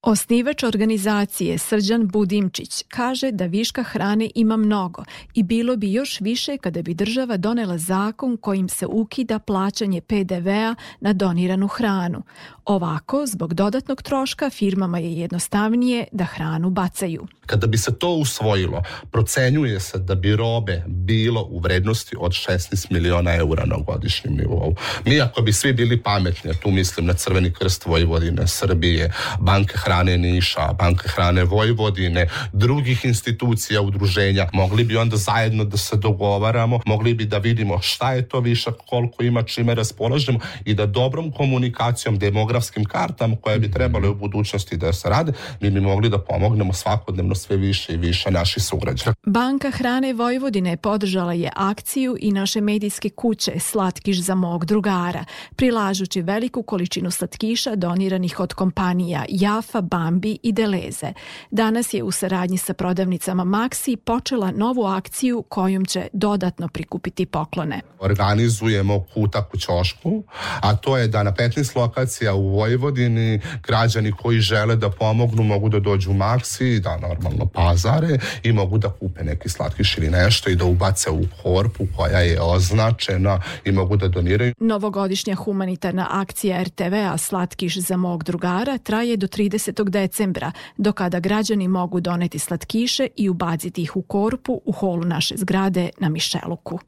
Osnivač 0.09 0.63
organizacije 0.63 1.59
Srđan 1.59 2.07
Budimčić 2.09 2.85
kaže 2.89 3.31
da 3.33 3.47
viška 3.47 3.83
hrane 3.83 4.31
ima 4.35 4.57
mnogo 4.57 5.05
i 5.35 5.43
bilo 5.43 5.77
bi 5.77 5.93
još 5.93 6.21
više 6.21 6.59
kada 6.59 6.83
bi 6.83 6.95
država 6.95 7.37
donela 7.37 7.79
zakon 7.79 8.37
kojim 8.37 8.69
se 8.69 8.87
ukida 8.87 9.39
plaćanje 9.39 10.01
PDV-a 10.01 10.75
na 11.01 11.13
doniranu 11.13 11.69
hranu. 11.69 12.23
Ovako, 12.65 13.27
zbog 13.27 13.55
dodatnog 13.55 14.03
troška, 14.03 14.51
firmama 14.51 14.99
je 14.99 15.13
jednostavnije 15.13 16.05
da 16.13 16.25
hranu 16.25 16.71
bacaju. 16.71 17.27
Kada 17.47 17.67
bi 17.67 17.79
se 17.79 17.99
to 17.99 18.09
usvojilo, 18.09 18.83
procenjuje 19.11 19.81
se 19.81 19.99
da 19.99 20.15
bi 20.15 20.37
robe 20.37 20.83
bilo 20.87 21.47
u 21.51 21.59
vrednosti 21.59 22.17
od 22.19 22.33
16 22.33 22.87
miliona 22.91 23.35
eura 23.35 23.65
na 23.65 23.77
godišnjem 23.77 24.35
nivou. 24.35 24.75
Mi 25.05 25.21
ako 25.21 25.43
bi 25.43 25.53
svi 25.53 25.73
bili 25.73 26.03
pametni, 26.03 26.53
tu 26.63 26.71
mislim 26.71 27.07
na 27.07 27.13
Crveni 27.13 27.53
krst 27.53 27.87
Vojvodine, 27.87 28.47
Srbije, 28.47 29.13
Banke 29.41 29.75
hrane 29.77 29.96
Niša, 30.05 30.73
Banke 30.73 31.09
hrane 31.09 31.45
Vojvodine, 31.45 32.29
drugih 32.53 33.05
institucija, 33.05 33.81
udruženja, 33.81 34.49
mogli 34.53 34.85
bi 34.85 34.97
onda 34.97 35.17
zajedno 35.17 35.65
da 35.65 35.77
se 35.77 35.97
dogovaramo, 35.97 36.81
mogli 36.87 37.15
bi 37.15 37.25
da 37.25 37.39
vidimo 37.39 37.79
šta 37.83 38.13
je 38.13 38.29
to 38.29 38.41
višak, 38.41 38.75
koliko 38.87 39.23
ima, 39.23 39.43
čime 39.43 39.75
raspolažemo 39.75 40.39
i 40.65 40.75
da 40.75 40.87
dobrom 40.87 41.33
komunikacijom, 41.33 42.19
demografskim 42.19 42.85
kartama 42.85 43.37
koje 43.37 43.59
bi 43.59 43.71
trebale 43.71 44.09
u 44.09 44.15
budućnosti 44.15 44.77
da 44.77 44.93
se 44.93 45.09
rade, 45.09 45.33
mi 45.61 45.71
bi 45.71 45.81
mogli 45.81 46.09
da 46.09 46.19
pomognemo 46.19 46.73
svakodnevno 46.73 47.35
sve 47.35 47.57
više 47.57 47.93
i 47.93 47.97
više 47.97 48.31
naših 48.31 48.63
sugrađana. 48.63 49.15
Banka 49.27 49.71
hrane 49.71 50.13
Vojvodine 50.13 50.77
podržala 50.77 51.33
je 51.33 51.51
akciju 51.57 52.17
i 52.21 52.33
naše 52.33 52.61
medijske 52.61 53.11
kuće 53.11 53.53
Slatkiš 53.59 54.21
za 54.21 54.35
mog 54.35 54.65
drugara, 54.65 55.25
prilažući 55.57 56.23
veliku 56.23 56.63
količinu 56.63 57.11
slatkiša 57.11 57.75
doniranih 57.75 58.41
od 58.41 58.55
kompanija 58.55 59.25
Jafa, 59.29 59.81
Bambi 59.91 60.39
i 60.43 60.53
Deleze. 60.53 61.13
Danas 61.51 61.95
je 61.95 62.03
u 62.03 62.11
saradnji 62.11 62.59
sa 62.59 62.75
prodavnicama 62.75 63.45
Maxi 63.45 63.97
počela 63.97 64.51
novu 64.51 64.85
akciju 64.85 65.45
kojom 65.49 65.85
će 65.85 66.09
dodatno 66.13 66.69
prikupiti 66.69 67.27
poklone. 67.27 67.81
Organizujemo 67.99 69.05
kutak 69.15 69.55
u 69.55 69.59
Ćošku, 69.59 70.23
a 70.61 70.77
to 70.77 70.97
je 70.97 71.09
da 71.09 71.23
na 71.23 71.33
15 71.33 71.77
lokacija 71.77 72.35
u 72.35 72.49
Vojvodini 72.49 73.41
građani 73.67 74.13
koji 74.13 74.41
žele 74.41 74.77
da 74.77 74.91
pomognu 74.91 75.43
mogu 75.43 75.69
da 75.69 75.81
dođu 75.81 76.11
u 76.11 76.15
Maxi, 76.15 76.81
da 76.81 76.97
normalno 76.97 77.47
pazare 77.47 78.19
i 78.43 78.53
mogu 78.53 78.79
da 78.79 78.91
kupe 78.91 79.25
neki 79.25 79.49
slatkiš 79.49 79.99
ili 79.99 80.11
nešto 80.11 80.51
i 80.51 80.57
da 80.57 80.65
ubace 80.65 81.11
u 81.11 81.23
korpu 81.43 81.85
koja 81.97 82.19
je 82.19 82.41
označena 82.41 83.41
i 83.65 83.73
mogu 83.73 83.97
da 83.97 84.09
doniraju. 84.09 84.55
Novogodišnja 84.61 85.35
humanitarna 85.35 86.07
akcija 86.11 86.63
RTV-a 86.63 87.19
Slatkiš 87.19 87.79
za 87.79 87.97
mog 87.97 88.25
drugara 88.25 88.79
traje 88.79 89.17
do 89.17 89.27
30. 89.27 89.76
decembra, 89.85 90.53
do 90.77 90.93
kada 90.93 91.21
građani 91.21 91.69
mogu 91.69 92.01
doneti 92.01 92.39
slatkiše 92.39 93.07
i 93.17 93.29
ubaciti 93.29 93.83
ih 93.83 93.97
u 93.97 94.03
korpu 94.03 94.61
u 94.65 94.73
holu 94.73 95.05
naše 95.05 95.37
zgrade 95.37 95.91
na 95.99 96.09
Mišeluku. 96.09 96.79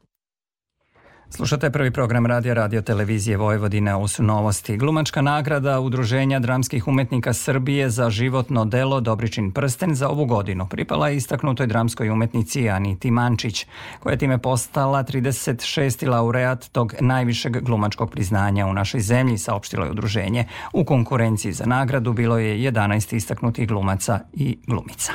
Slušate 1.31 1.69
prvi 1.71 1.91
program 1.91 2.25
Radija 2.25 2.53
Radio 2.53 2.81
Televizije 2.81 3.37
Vojvodine, 3.37 4.07
su 4.07 4.23
novosti. 4.23 4.77
Glumačka 4.77 5.21
nagrada 5.21 5.79
Udruženja 5.79 6.39
dramskih 6.39 6.87
umetnika 6.87 7.33
Srbije 7.33 7.89
za 7.89 8.09
životno 8.09 8.65
delo 8.65 8.99
Dobričin 9.01 9.51
prsten 9.51 9.95
za 9.95 10.09
ovu 10.09 10.25
godinu 10.25 10.67
pripala 10.67 11.09
je 11.09 11.15
istaknutoj 11.15 11.67
dramskoj 11.67 12.09
umetnici 12.09 12.69
Aniti 12.69 13.11
Mančić, 13.11 13.65
koja 13.99 14.11
je 14.11 14.17
time 14.17 14.37
postala 14.37 15.03
36. 15.03 16.07
laureat 16.07 16.69
tog 16.71 16.93
najvišeg 16.99 17.61
glumačkog 17.61 18.11
priznanja 18.11 18.67
u 18.67 18.73
našoj 18.73 19.01
zemlji, 19.01 19.37
saopštilo 19.37 19.85
je 19.85 19.91
udruženje. 19.91 20.45
U 20.73 20.85
konkurenciji 20.85 21.53
za 21.53 21.65
nagradu 21.65 22.13
bilo 22.13 22.37
je 22.37 22.71
11 22.71 23.15
istaknutih 23.15 23.67
glumaca 23.67 24.19
i 24.33 24.57
glumica. 24.67 25.13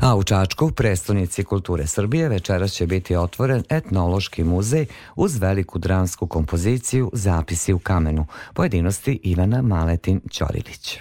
A 0.00 0.16
u 0.16 0.22
Čačku, 0.22 0.70
prestonici 0.70 1.44
kulture 1.44 1.86
Srbije, 1.86 2.28
večeras 2.28 2.72
će 2.72 2.86
biti 2.86 3.16
otvoren 3.16 3.62
etnološki 3.68 4.44
muzej 4.44 4.86
uz 5.16 5.36
veliku 5.36 5.78
dramsku 5.78 6.26
kompoziciju 6.26 7.10
Zapisi 7.12 7.72
u 7.72 7.78
kamenu. 7.78 8.26
Pojedinosti 8.54 9.20
Ivana 9.22 9.62
Maletin 9.62 10.20
Ćorilić. 10.30 10.98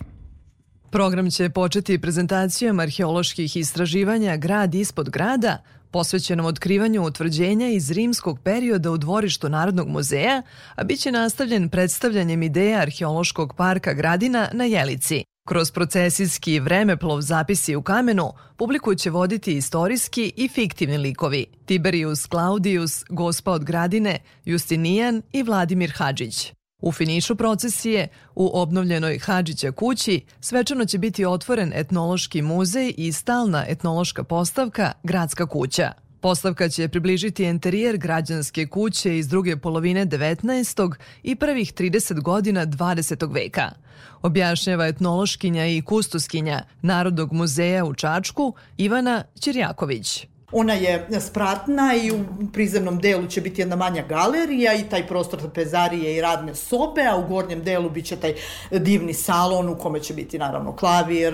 Program 0.89 1.31
će 1.31 1.49
početi 1.49 2.01
prezentacijom 2.01 2.79
arheoloških 2.79 3.57
istraživanja 3.57 4.37
Grad 4.37 4.75
ispod 4.75 5.09
grada, 5.09 5.63
posvećenom 5.91 6.45
otkrivanju 6.45 7.03
utvrđenja 7.03 7.67
iz 7.67 7.91
rimskog 7.91 8.39
perioda 8.43 8.91
u 8.91 8.97
dvorištu 8.97 9.49
Narodnog 9.49 9.87
muzeja, 9.87 10.41
a 10.75 10.83
bit 10.83 10.99
će 10.99 11.11
nastavljen 11.11 11.69
predstavljanjem 11.69 12.43
ideja 12.43 12.79
arheološkog 12.79 13.53
parka 13.53 13.93
Gradina 13.93 14.49
na 14.53 14.63
Jelici. 14.63 15.23
Kroz 15.49 15.71
procesijski 15.71 16.59
vremeplov 16.59 17.21
zapisi 17.21 17.75
u 17.75 17.81
kamenu, 17.81 18.33
publiku 18.57 18.95
će 18.95 19.09
voditi 19.09 19.57
istorijski 19.57 20.33
i 20.35 20.47
fiktivni 20.47 20.97
likovi 20.97 21.45
Tiberius 21.65 22.27
Claudius, 22.27 23.03
gospa 23.09 23.51
od 23.51 23.63
Gradine, 23.63 24.19
Justinijan 24.45 25.21
i 25.31 25.43
Vladimir 25.43 25.91
Hadžić. 25.95 26.53
U 26.81 26.91
finišu 26.91 27.35
procesije, 27.35 28.07
u 28.35 28.51
obnovljenoj 28.53 29.19
Hadžića 29.19 29.71
kući, 29.71 30.21
svečano 30.39 30.85
će 30.85 30.97
biti 30.97 31.25
otvoren 31.25 31.71
etnološki 31.75 32.41
muzej 32.41 32.93
i 32.97 33.11
stalna 33.11 33.65
etnološka 33.67 34.23
postavka 34.23 34.91
Gradska 35.03 35.45
kuća. 35.45 35.91
Postavka 36.21 36.69
će 36.69 36.87
približiti 36.87 37.43
enterijer 37.43 37.97
građanske 37.97 38.67
kuće 38.67 39.17
iz 39.17 39.27
druge 39.27 39.57
polovine 39.57 40.05
19. 40.05 40.93
i 41.23 41.35
prvih 41.35 41.73
30 41.73 42.21
godina 42.21 42.65
20. 42.65 43.33
veka. 43.33 43.71
Objašnjava 44.21 44.87
etnološkinja 44.87 45.67
i 45.67 45.81
kustoskinja 45.81 46.63
Narodnog 46.81 47.33
muzeja 47.33 47.85
u 47.85 47.93
Čačku 47.93 48.53
Ivana 48.77 49.23
Ćirjaković. 49.39 50.27
Ona 50.51 50.73
je 50.73 51.07
spratna 51.19 51.93
i 51.95 52.11
u 52.11 52.19
prizemnom 52.53 52.99
delu 52.99 53.27
će 53.27 53.41
biti 53.41 53.61
jedna 53.61 53.75
manja 53.75 54.03
galerija 54.09 54.73
i 54.73 54.89
taj 54.89 55.07
prostor 55.07 55.39
trapezarije 55.39 56.15
i 56.15 56.21
radne 56.21 56.55
sobe, 56.55 57.01
a 57.11 57.17
u 57.17 57.27
gornjem 57.27 57.63
delu 57.63 57.89
biće 57.89 58.15
taj 58.15 58.33
divni 58.71 59.13
salon 59.13 59.69
u 59.69 59.75
kome 59.75 59.99
će 59.99 60.13
biti 60.13 60.39
naravno 60.39 60.75
klavir, 60.75 61.33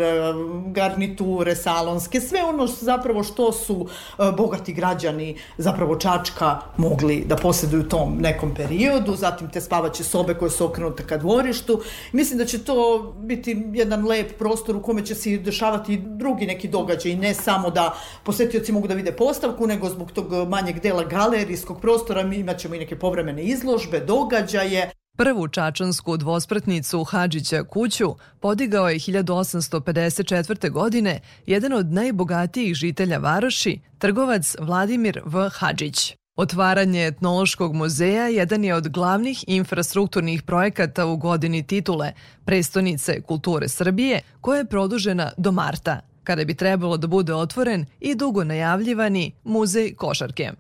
garniture 0.67 1.55
salonske, 1.55 2.22
sve 2.22 2.43
ono 2.43 2.67
što 2.67 2.86
zapravo 2.86 3.24
što 3.24 3.51
su 3.51 3.88
e, 3.88 4.31
bogati 4.38 4.74
građani 4.74 5.38
zapravo 5.57 5.95
Čačka 5.95 6.60
mogli 6.77 7.25
da 7.25 7.36
posjeduju 7.36 7.81
u 7.81 7.89
tom 7.89 8.17
nekom 8.19 8.55
periodu, 8.55 9.15
zatim 9.15 9.50
te 9.50 9.62
spavaće 9.62 10.03
sobe 10.03 10.34
koje 10.34 10.51
su 10.51 10.65
okrenute 10.65 11.03
ka 11.07 11.17
dvorištu. 11.17 11.81
Mislim 12.12 12.38
da 12.38 12.45
će 12.45 12.63
to 12.63 13.13
biti 13.19 13.63
jedan 13.74 14.07
lep 14.07 14.38
prostor 14.38 14.75
u 14.75 14.81
kome 14.81 15.05
će 15.05 15.15
se 15.15 15.38
dešavati 15.38 15.98
drugi 15.98 16.45
neki 16.45 16.67
događaj, 16.67 17.15
ne 17.15 17.34
samo 17.34 17.69
da 17.69 17.93
posetioci 18.24 18.72
mogu 18.72 18.88
da 18.88 18.95
vide 19.05 19.17
postavku, 19.17 19.67
nego 19.67 19.89
zbog 19.89 20.12
tog 20.12 20.50
manjeg 20.50 20.79
dela 20.79 21.03
galerijskog 21.03 21.81
prostora 21.81 22.24
mi 22.24 22.35
imat 22.35 22.57
ćemo 22.57 22.75
i 22.75 22.80
neke 22.80 22.99
povremene 22.99 23.43
izložbe, 23.43 23.99
događaje. 23.99 24.91
Prvu 25.17 25.47
čačansku 25.47 26.17
dvospratnicu 26.17 27.03
Hadžića 27.03 27.63
kuću 27.63 28.15
podigao 28.39 28.89
je 28.89 28.99
1854. 28.99 30.71
godine 30.71 31.19
jedan 31.45 31.73
od 31.73 31.91
najbogatijih 31.91 32.75
žitelja 32.75 33.17
Varoši, 33.17 33.80
trgovac 33.97 34.56
Vladimir 34.60 35.21
V. 35.25 35.49
Hadžić. 35.53 36.15
Otvaranje 36.36 37.08
etnološkog 37.08 37.73
muzeja 37.73 38.27
jedan 38.27 38.63
je 38.63 38.75
od 38.75 38.88
glavnih 38.89 39.43
infrastrukturnih 39.47 40.43
projekata 40.43 41.06
u 41.06 41.17
godini 41.17 41.63
titule 41.67 42.13
Prestonice 42.45 43.21
kulture 43.21 43.69
Srbije, 43.69 44.21
koja 44.41 44.58
je 44.58 44.65
produžena 44.65 45.32
do 45.38 45.51
marta 45.51 46.14
kada 46.25 46.45
bi 46.45 46.53
trebalo 46.53 46.97
da 46.97 47.07
bude 47.07 47.33
otvoren 47.33 47.85
i 47.99 48.15
dugo 48.15 48.43
najavljivani 48.43 49.31
muzej 49.43 49.93
košarke. 49.95 50.51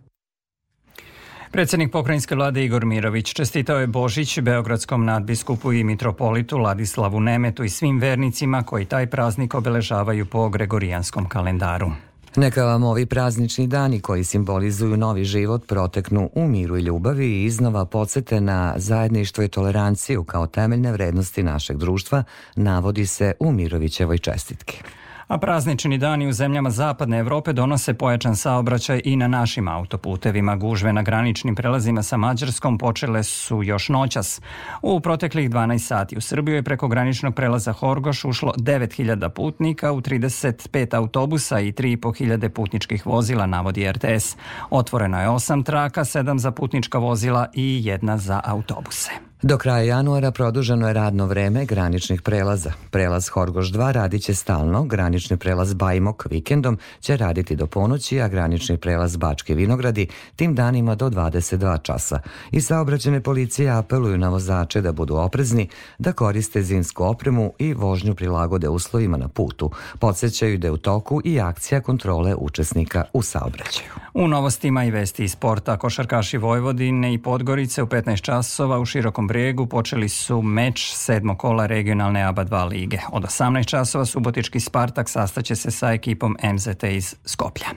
Predsednik 1.55 1.91
pokrajinske 1.91 2.35
vlade 2.35 2.65
Igor 2.65 2.85
Mirović 2.85 3.33
čestitao 3.33 3.79
je 3.79 3.87
Božić 3.87 4.39
Beogradskom 4.39 5.05
nadbiskupu 5.05 5.73
i 5.73 5.83
mitropolitu 5.83 6.57
Ladislavu 6.57 7.19
Nemetu 7.19 7.63
i 7.63 7.69
svim 7.69 7.99
vernicima 7.99 8.63
koji 8.63 8.85
taj 8.85 9.07
praznik 9.07 9.53
obeležavaju 9.53 10.25
po 10.25 10.49
gregorijanskom 10.49 11.29
kalendaru. 11.29 11.91
Neka 12.35 12.65
vam 12.65 12.83
ovi 12.83 13.05
praznični 13.05 13.67
dani 13.67 13.99
koji 13.99 14.23
simbolizuju 14.23 14.97
novi 14.97 15.23
život 15.23 15.67
proteknu 15.67 16.29
u 16.33 16.47
miru 16.47 16.77
i 16.77 16.81
ljubavi 16.81 17.25
i 17.25 17.43
iznova 17.43 17.85
podsete 17.85 18.41
na 18.41 18.73
zajedništvo 18.77 19.43
i 19.43 19.47
toleranciju 19.47 20.23
kao 20.23 20.47
temeljne 20.47 20.91
vrednosti 20.91 21.43
našeg 21.43 21.77
društva, 21.77 22.23
navodi 22.55 23.05
se 23.05 23.33
u 23.39 23.51
Mirovićevoj 23.51 24.17
čestitki 24.17 24.83
a 25.27 25.37
praznični 25.37 25.97
dani 25.97 26.27
u 26.27 26.33
zemljama 26.33 26.69
Zapadne 26.69 27.19
Evrope 27.19 27.53
donose 27.53 27.93
pojačan 27.93 28.35
saobraćaj 28.35 29.01
i 29.05 29.15
na 29.15 29.27
našim 29.27 29.67
autoputevima. 29.67 30.55
Gužve 30.55 30.93
na 30.93 31.01
graničnim 31.01 31.55
prelazima 31.55 32.03
sa 32.03 32.17
Mađarskom 32.17 32.77
počele 32.77 33.23
su 33.23 33.63
još 33.63 33.89
noćas. 33.89 34.41
U 34.81 34.99
proteklih 34.99 35.49
12 35.49 35.77
sati 35.77 36.17
u 36.17 36.21
Srbiju 36.21 36.55
je 36.55 36.63
preko 36.63 36.87
graničnog 36.87 37.35
prelaza 37.35 37.73
Horgoš 37.73 38.25
ušlo 38.25 38.53
9000 38.57 39.29
putnika 39.29 39.91
u 39.91 40.01
35 40.01 40.95
autobusa 40.97 41.59
i 41.59 41.71
3500 41.71 42.49
putničkih 42.49 43.05
vozila, 43.05 43.45
navodi 43.45 43.91
RTS. 43.91 44.37
Otvoreno 44.69 45.21
je 45.21 45.27
8 45.27 45.65
traka, 45.65 46.01
7 46.01 46.37
za 46.37 46.51
putnička 46.51 46.97
vozila 46.97 47.47
i 47.53 47.81
jedna 47.85 48.17
za 48.17 48.41
autobuse. 48.43 49.24
Do 49.41 49.57
kraja 49.57 49.83
januara 49.83 50.31
produženo 50.31 50.87
je 50.87 50.93
radno 50.93 51.25
vreme 51.25 51.65
graničnih 51.65 52.21
prelaza. 52.21 52.71
Prelaz 52.91 53.29
Horgoš 53.29 53.67
2 53.67 53.91
radit 53.91 54.23
će 54.23 54.33
stalno, 54.33 54.83
granični 54.83 55.37
prelaz 55.37 55.73
Bajmok 55.73 56.25
vikendom 56.29 56.77
će 56.99 57.17
raditi 57.17 57.55
do 57.55 57.67
ponoći, 57.67 58.21
a 58.21 58.27
granični 58.27 58.77
prelaz 58.77 59.17
Bački 59.17 59.53
Vinogradi 59.53 60.07
tim 60.35 60.55
danima 60.55 60.95
do 60.95 61.09
22 61.09 61.81
časa. 61.81 62.19
I 62.51 62.61
saobraćene 62.61 63.21
policije 63.21 63.69
apeluju 63.69 64.17
na 64.17 64.29
vozače 64.29 64.81
da 64.81 64.91
budu 64.91 65.15
oprezni, 65.15 65.69
da 65.97 66.11
koriste 66.11 66.61
zimsku 66.61 67.03
opremu 67.03 67.53
i 67.59 67.73
vožnju 67.73 68.15
prilagode 68.15 68.69
uslovima 68.69 69.17
na 69.17 69.27
putu. 69.27 69.71
Podsećaju 69.99 70.57
da 70.57 70.67
je 70.67 70.71
u 70.71 70.77
toku 70.77 71.21
i 71.25 71.39
akcija 71.39 71.81
kontrole 71.81 72.35
učesnika 72.35 73.03
u 73.13 73.21
saobraćaju. 73.21 73.89
U 74.13 74.27
novostima 74.27 74.83
i 74.85 74.91
vesti 74.91 75.23
iz 75.23 75.31
sporta 75.31 75.77
košarkaši 75.77 76.37
Vojvodine 76.37 77.13
i 77.13 77.17
Podgorice 77.17 77.83
u 77.83 77.87
15 77.87 78.21
časova 78.21 78.79
u 78.79 78.85
širokom 78.85 79.24
bregu 79.27 79.67
počeli 79.67 80.09
su 80.09 80.41
meč 80.41 80.91
sedmo 80.93 81.37
kola 81.37 81.65
regionalne 81.65 82.23
ABA 82.23 82.45
2 82.45 82.69
lige. 82.69 82.97
Od 83.11 83.23
18 83.23 83.65
časova 83.65 84.05
Subotički 84.05 84.59
Spartak 84.59 85.09
sastaće 85.09 85.55
se 85.55 85.71
sa 85.71 85.91
ekipom 85.91 86.37
MZT 86.43 86.83
iz 86.83 87.15
Skoplja. 87.25 87.67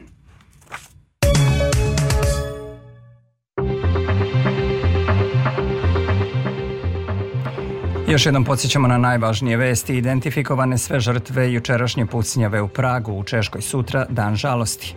Još 8.09 8.27
jednom 8.27 8.45
podsjećamo 8.45 8.89
na 8.89 8.99
najvažnije 8.99 9.57
vesti. 9.57 9.97
Identifikovane 9.97 10.79
sve 10.79 11.01
žrtve 11.01 11.53
jučerašnje 11.53 12.07
pucnjave 12.07 12.63
u 12.63 12.69
Pragu, 12.69 13.13
u 13.13 13.25
Češkoj 13.25 13.63
sutra, 13.63 14.07
dan 14.09 14.37
žalosti. 14.37 14.95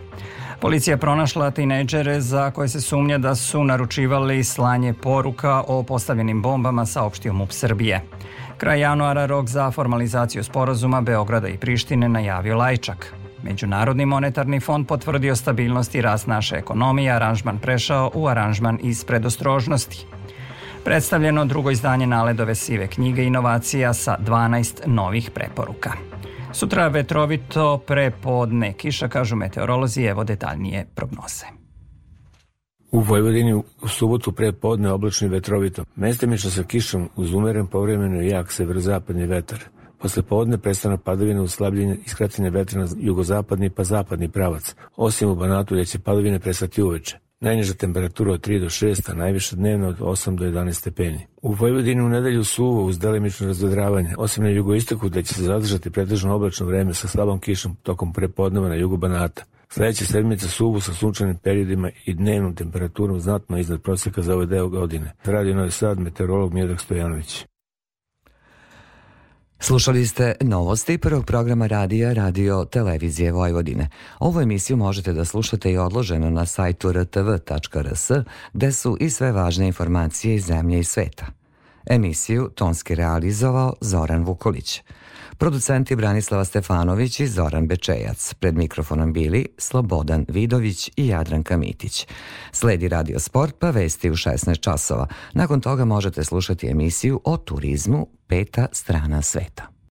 Policija 0.62 0.96
pronašla 0.96 1.50
tinejdžere 1.50 2.20
za 2.20 2.50
koje 2.50 2.68
se 2.68 2.80
sumnja 2.80 3.18
da 3.18 3.34
su 3.34 3.64
naručivali 3.64 4.44
slanje 4.44 4.94
poruka 4.94 5.62
o 5.66 5.82
postavljenim 5.82 6.42
bombama, 6.42 6.86
saopštio 6.86 7.32
MUP 7.32 7.52
Srbije. 7.52 8.00
Kraj 8.58 8.80
januara 8.80 9.26
rok 9.26 9.48
za 9.48 9.70
formalizaciju 9.70 10.44
sporazuma 10.44 11.00
Beograda 11.00 11.48
i 11.48 11.56
Prištine 11.56 12.08
najavio 12.08 12.56
Lajčak. 12.56 13.14
Međunarodni 13.42 14.06
monetarni 14.06 14.60
fond 14.60 14.86
potvrdio 14.86 15.36
stabilnost 15.36 15.94
i 15.94 16.00
rast 16.00 16.26
naše 16.26 16.56
ekonomije, 16.56 17.12
aranžman 17.12 17.58
prešao 17.58 18.10
u 18.14 18.26
aranžman 18.26 18.78
iz 18.82 19.04
predostrožnosti. 19.04 20.06
Predstavljeno 20.84 21.44
drugo 21.44 21.70
izdanje 21.70 22.06
naledove 22.06 22.54
sive 22.54 22.86
knjige 22.86 23.24
inovacija 23.24 23.94
sa 23.94 24.16
12 24.26 24.86
novih 24.86 25.30
preporuka. 25.30 25.92
Sutra 26.52 26.88
vetrovito 26.88 27.82
prepodne 27.86 28.72
kiša, 28.72 29.08
kažu 29.08 29.36
meteorolozi, 29.36 30.02
evo 30.02 30.24
detaljnije 30.24 30.86
prognoze. 30.94 31.46
U 32.90 33.00
Vojvodini 33.00 33.54
u 33.54 33.88
subotu 33.88 34.32
pre 34.32 34.52
podne 34.52 34.92
oblačno 34.92 35.28
vetrovito. 35.28 35.84
Mestimično 35.96 36.50
sa 36.50 36.62
kišom 36.62 37.08
uz 37.16 37.34
umeren 37.34 37.66
povremeno 37.66 38.20
jak 38.20 38.52
severozapadni 38.52 39.26
vetar. 39.26 39.58
Posle 39.98 40.22
podne 40.22 40.58
prestana 40.58 40.96
padavina 40.96 41.42
uz 41.42 41.56
i 42.04 42.08
skratanje 42.08 42.50
vetra 42.50 42.80
na 42.80 42.88
jugozapadni 42.98 43.70
pa 43.70 43.84
zapadni 43.84 44.28
pravac, 44.28 44.74
osim 44.96 45.28
u 45.28 45.34
Banatu 45.34 45.74
gde 45.74 45.84
će 45.84 45.98
padavine 45.98 46.38
prestati 46.38 46.82
uveče. 46.82 47.18
Najniža 47.42 47.74
temperatura 47.74 48.32
od 48.32 48.46
3 48.46 48.60
do 48.60 48.66
6, 48.66 49.10
a 49.10 49.14
najviša 49.14 49.56
dnevna 49.56 49.88
od 49.88 49.98
8 49.98 50.36
do 50.36 50.44
11 50.44 50.72
stepeni. 50.72 51.26
U 51.42 51.52
Vojvodini 51.52 52.02
u 52.02 52.08
nedelju 52.08 52.44
suvo 52.44 52.84
uz 52.84 52.98
delimično 52.98 53.46
razvedravanje, 53.46 54.14
osim 54.18 54.44
na 54.44 54.50
jugoistoku 54.50 55.08
gde 55.08 55.22
će 55.22 55.34
se 55.34 55.42
zadržati 55.42 55.90
pretežno 55.90 56.34
oblačno 56.34 56.66
vreme 56.66 56.94
sa 56.94 57.08
slabom 57.08 57.40
kišom 57.40 57.76
tokom 57.82 58.12
prepodneva 58.12 58.68
na 58.68 58.74
jugu 58.74 58.96
Banata. 58.96 59.44
Sledeća 59.68 60.04
sedmica 60.04 60.48
suvu 60.48 60.80
sa 60.80 60.94
sunčanim 60.94 61.36
periodima 61.36 61.90
i 62.04 62.14
dnevnom 62.14 62.54
temperaturom 62.54 63.20
znatno 63.20 63.58
iznad 63.58 63.82
proseka 63.82 64.22
za 64.22 64.34
ovaj 64.34 64.46
deo 64.46 64.68
godine. 64.68 65.12
Radio 65.24 65.54
Novi 65.54 65.70
Sad, 65.70 65.98
meteorolog 65.98 66.54
Miodak 66.54 66.80
Stojanović. 66.80 67.44
Slušali 69.64 70.06
ste 70.06 70.34
novosti 70.40 70.98
prvog 70.98 71.24
programa 71.24 71.66
radija 71.66 72.12
Radio 72.12 72.64
Televizije 72.64 73.32
Vojvodine. 73.32 73.88
Ovu 74.18 74.40
emisiju 74.40 74.76
možete 74.76 75.12
da 75.12 75.24
slušate 75.24 75.72
i 75.72 75.78
odloženo 75.78 76.30
na 76.30 76.46
sajtu 76.46 76.92
rtv.rs 76.92 78.10
gde 78.52 78.72
su 78.72 78.96
i 79.00 79.10
sve 79.10 79.32
važne 79.32 79.66
informacije 79.66 80.34
iz 80.34 80.44
zemlje 80.44 80.80
i 80.80 80.84
sveta. 80.84 81.26
Emisiju 81.86 82.50
tonski 82.54 82.94
realizovao 82.94 83.74
Zoran 83.80 84.24
Vukolić. 84.24 84.82
Producenti 85.42 85.96
Branislava 85.96 86.44
Stefanović 86.44 87.20
i 87.20 87.26
Zoran 87.26 87.66
Bečejac. 87.66 88.34
Pred 88.34 88.56
mikrofonom 88.56 89.12
bili 89.12 89.46
Slobodan 89.58 90.26
Vidović 90.28 90.90
i 90.96 91.06
Jadranka 91.06 91.56
Mitić. 91.56 92.06
Sledi 92.52 92.88
Radio 92.88 93.18
Sport 93.18 93.54
pa 93.58 93.70
vesti 93.70 94.10
u 94.10 94.14
16 94.14 94.60
časova. 94.60 95.06
Nakon 95.32 95.60
toga 95.60 95.84
možete 95.84 96.24
slušati 96.24 96.70
emisiju 96.70 97.20
o 97.24 97.36
turizmu 97.36 98.06
Peta 98.26 98.66
strana 98.72 99.22
sveta. 99.22 99.71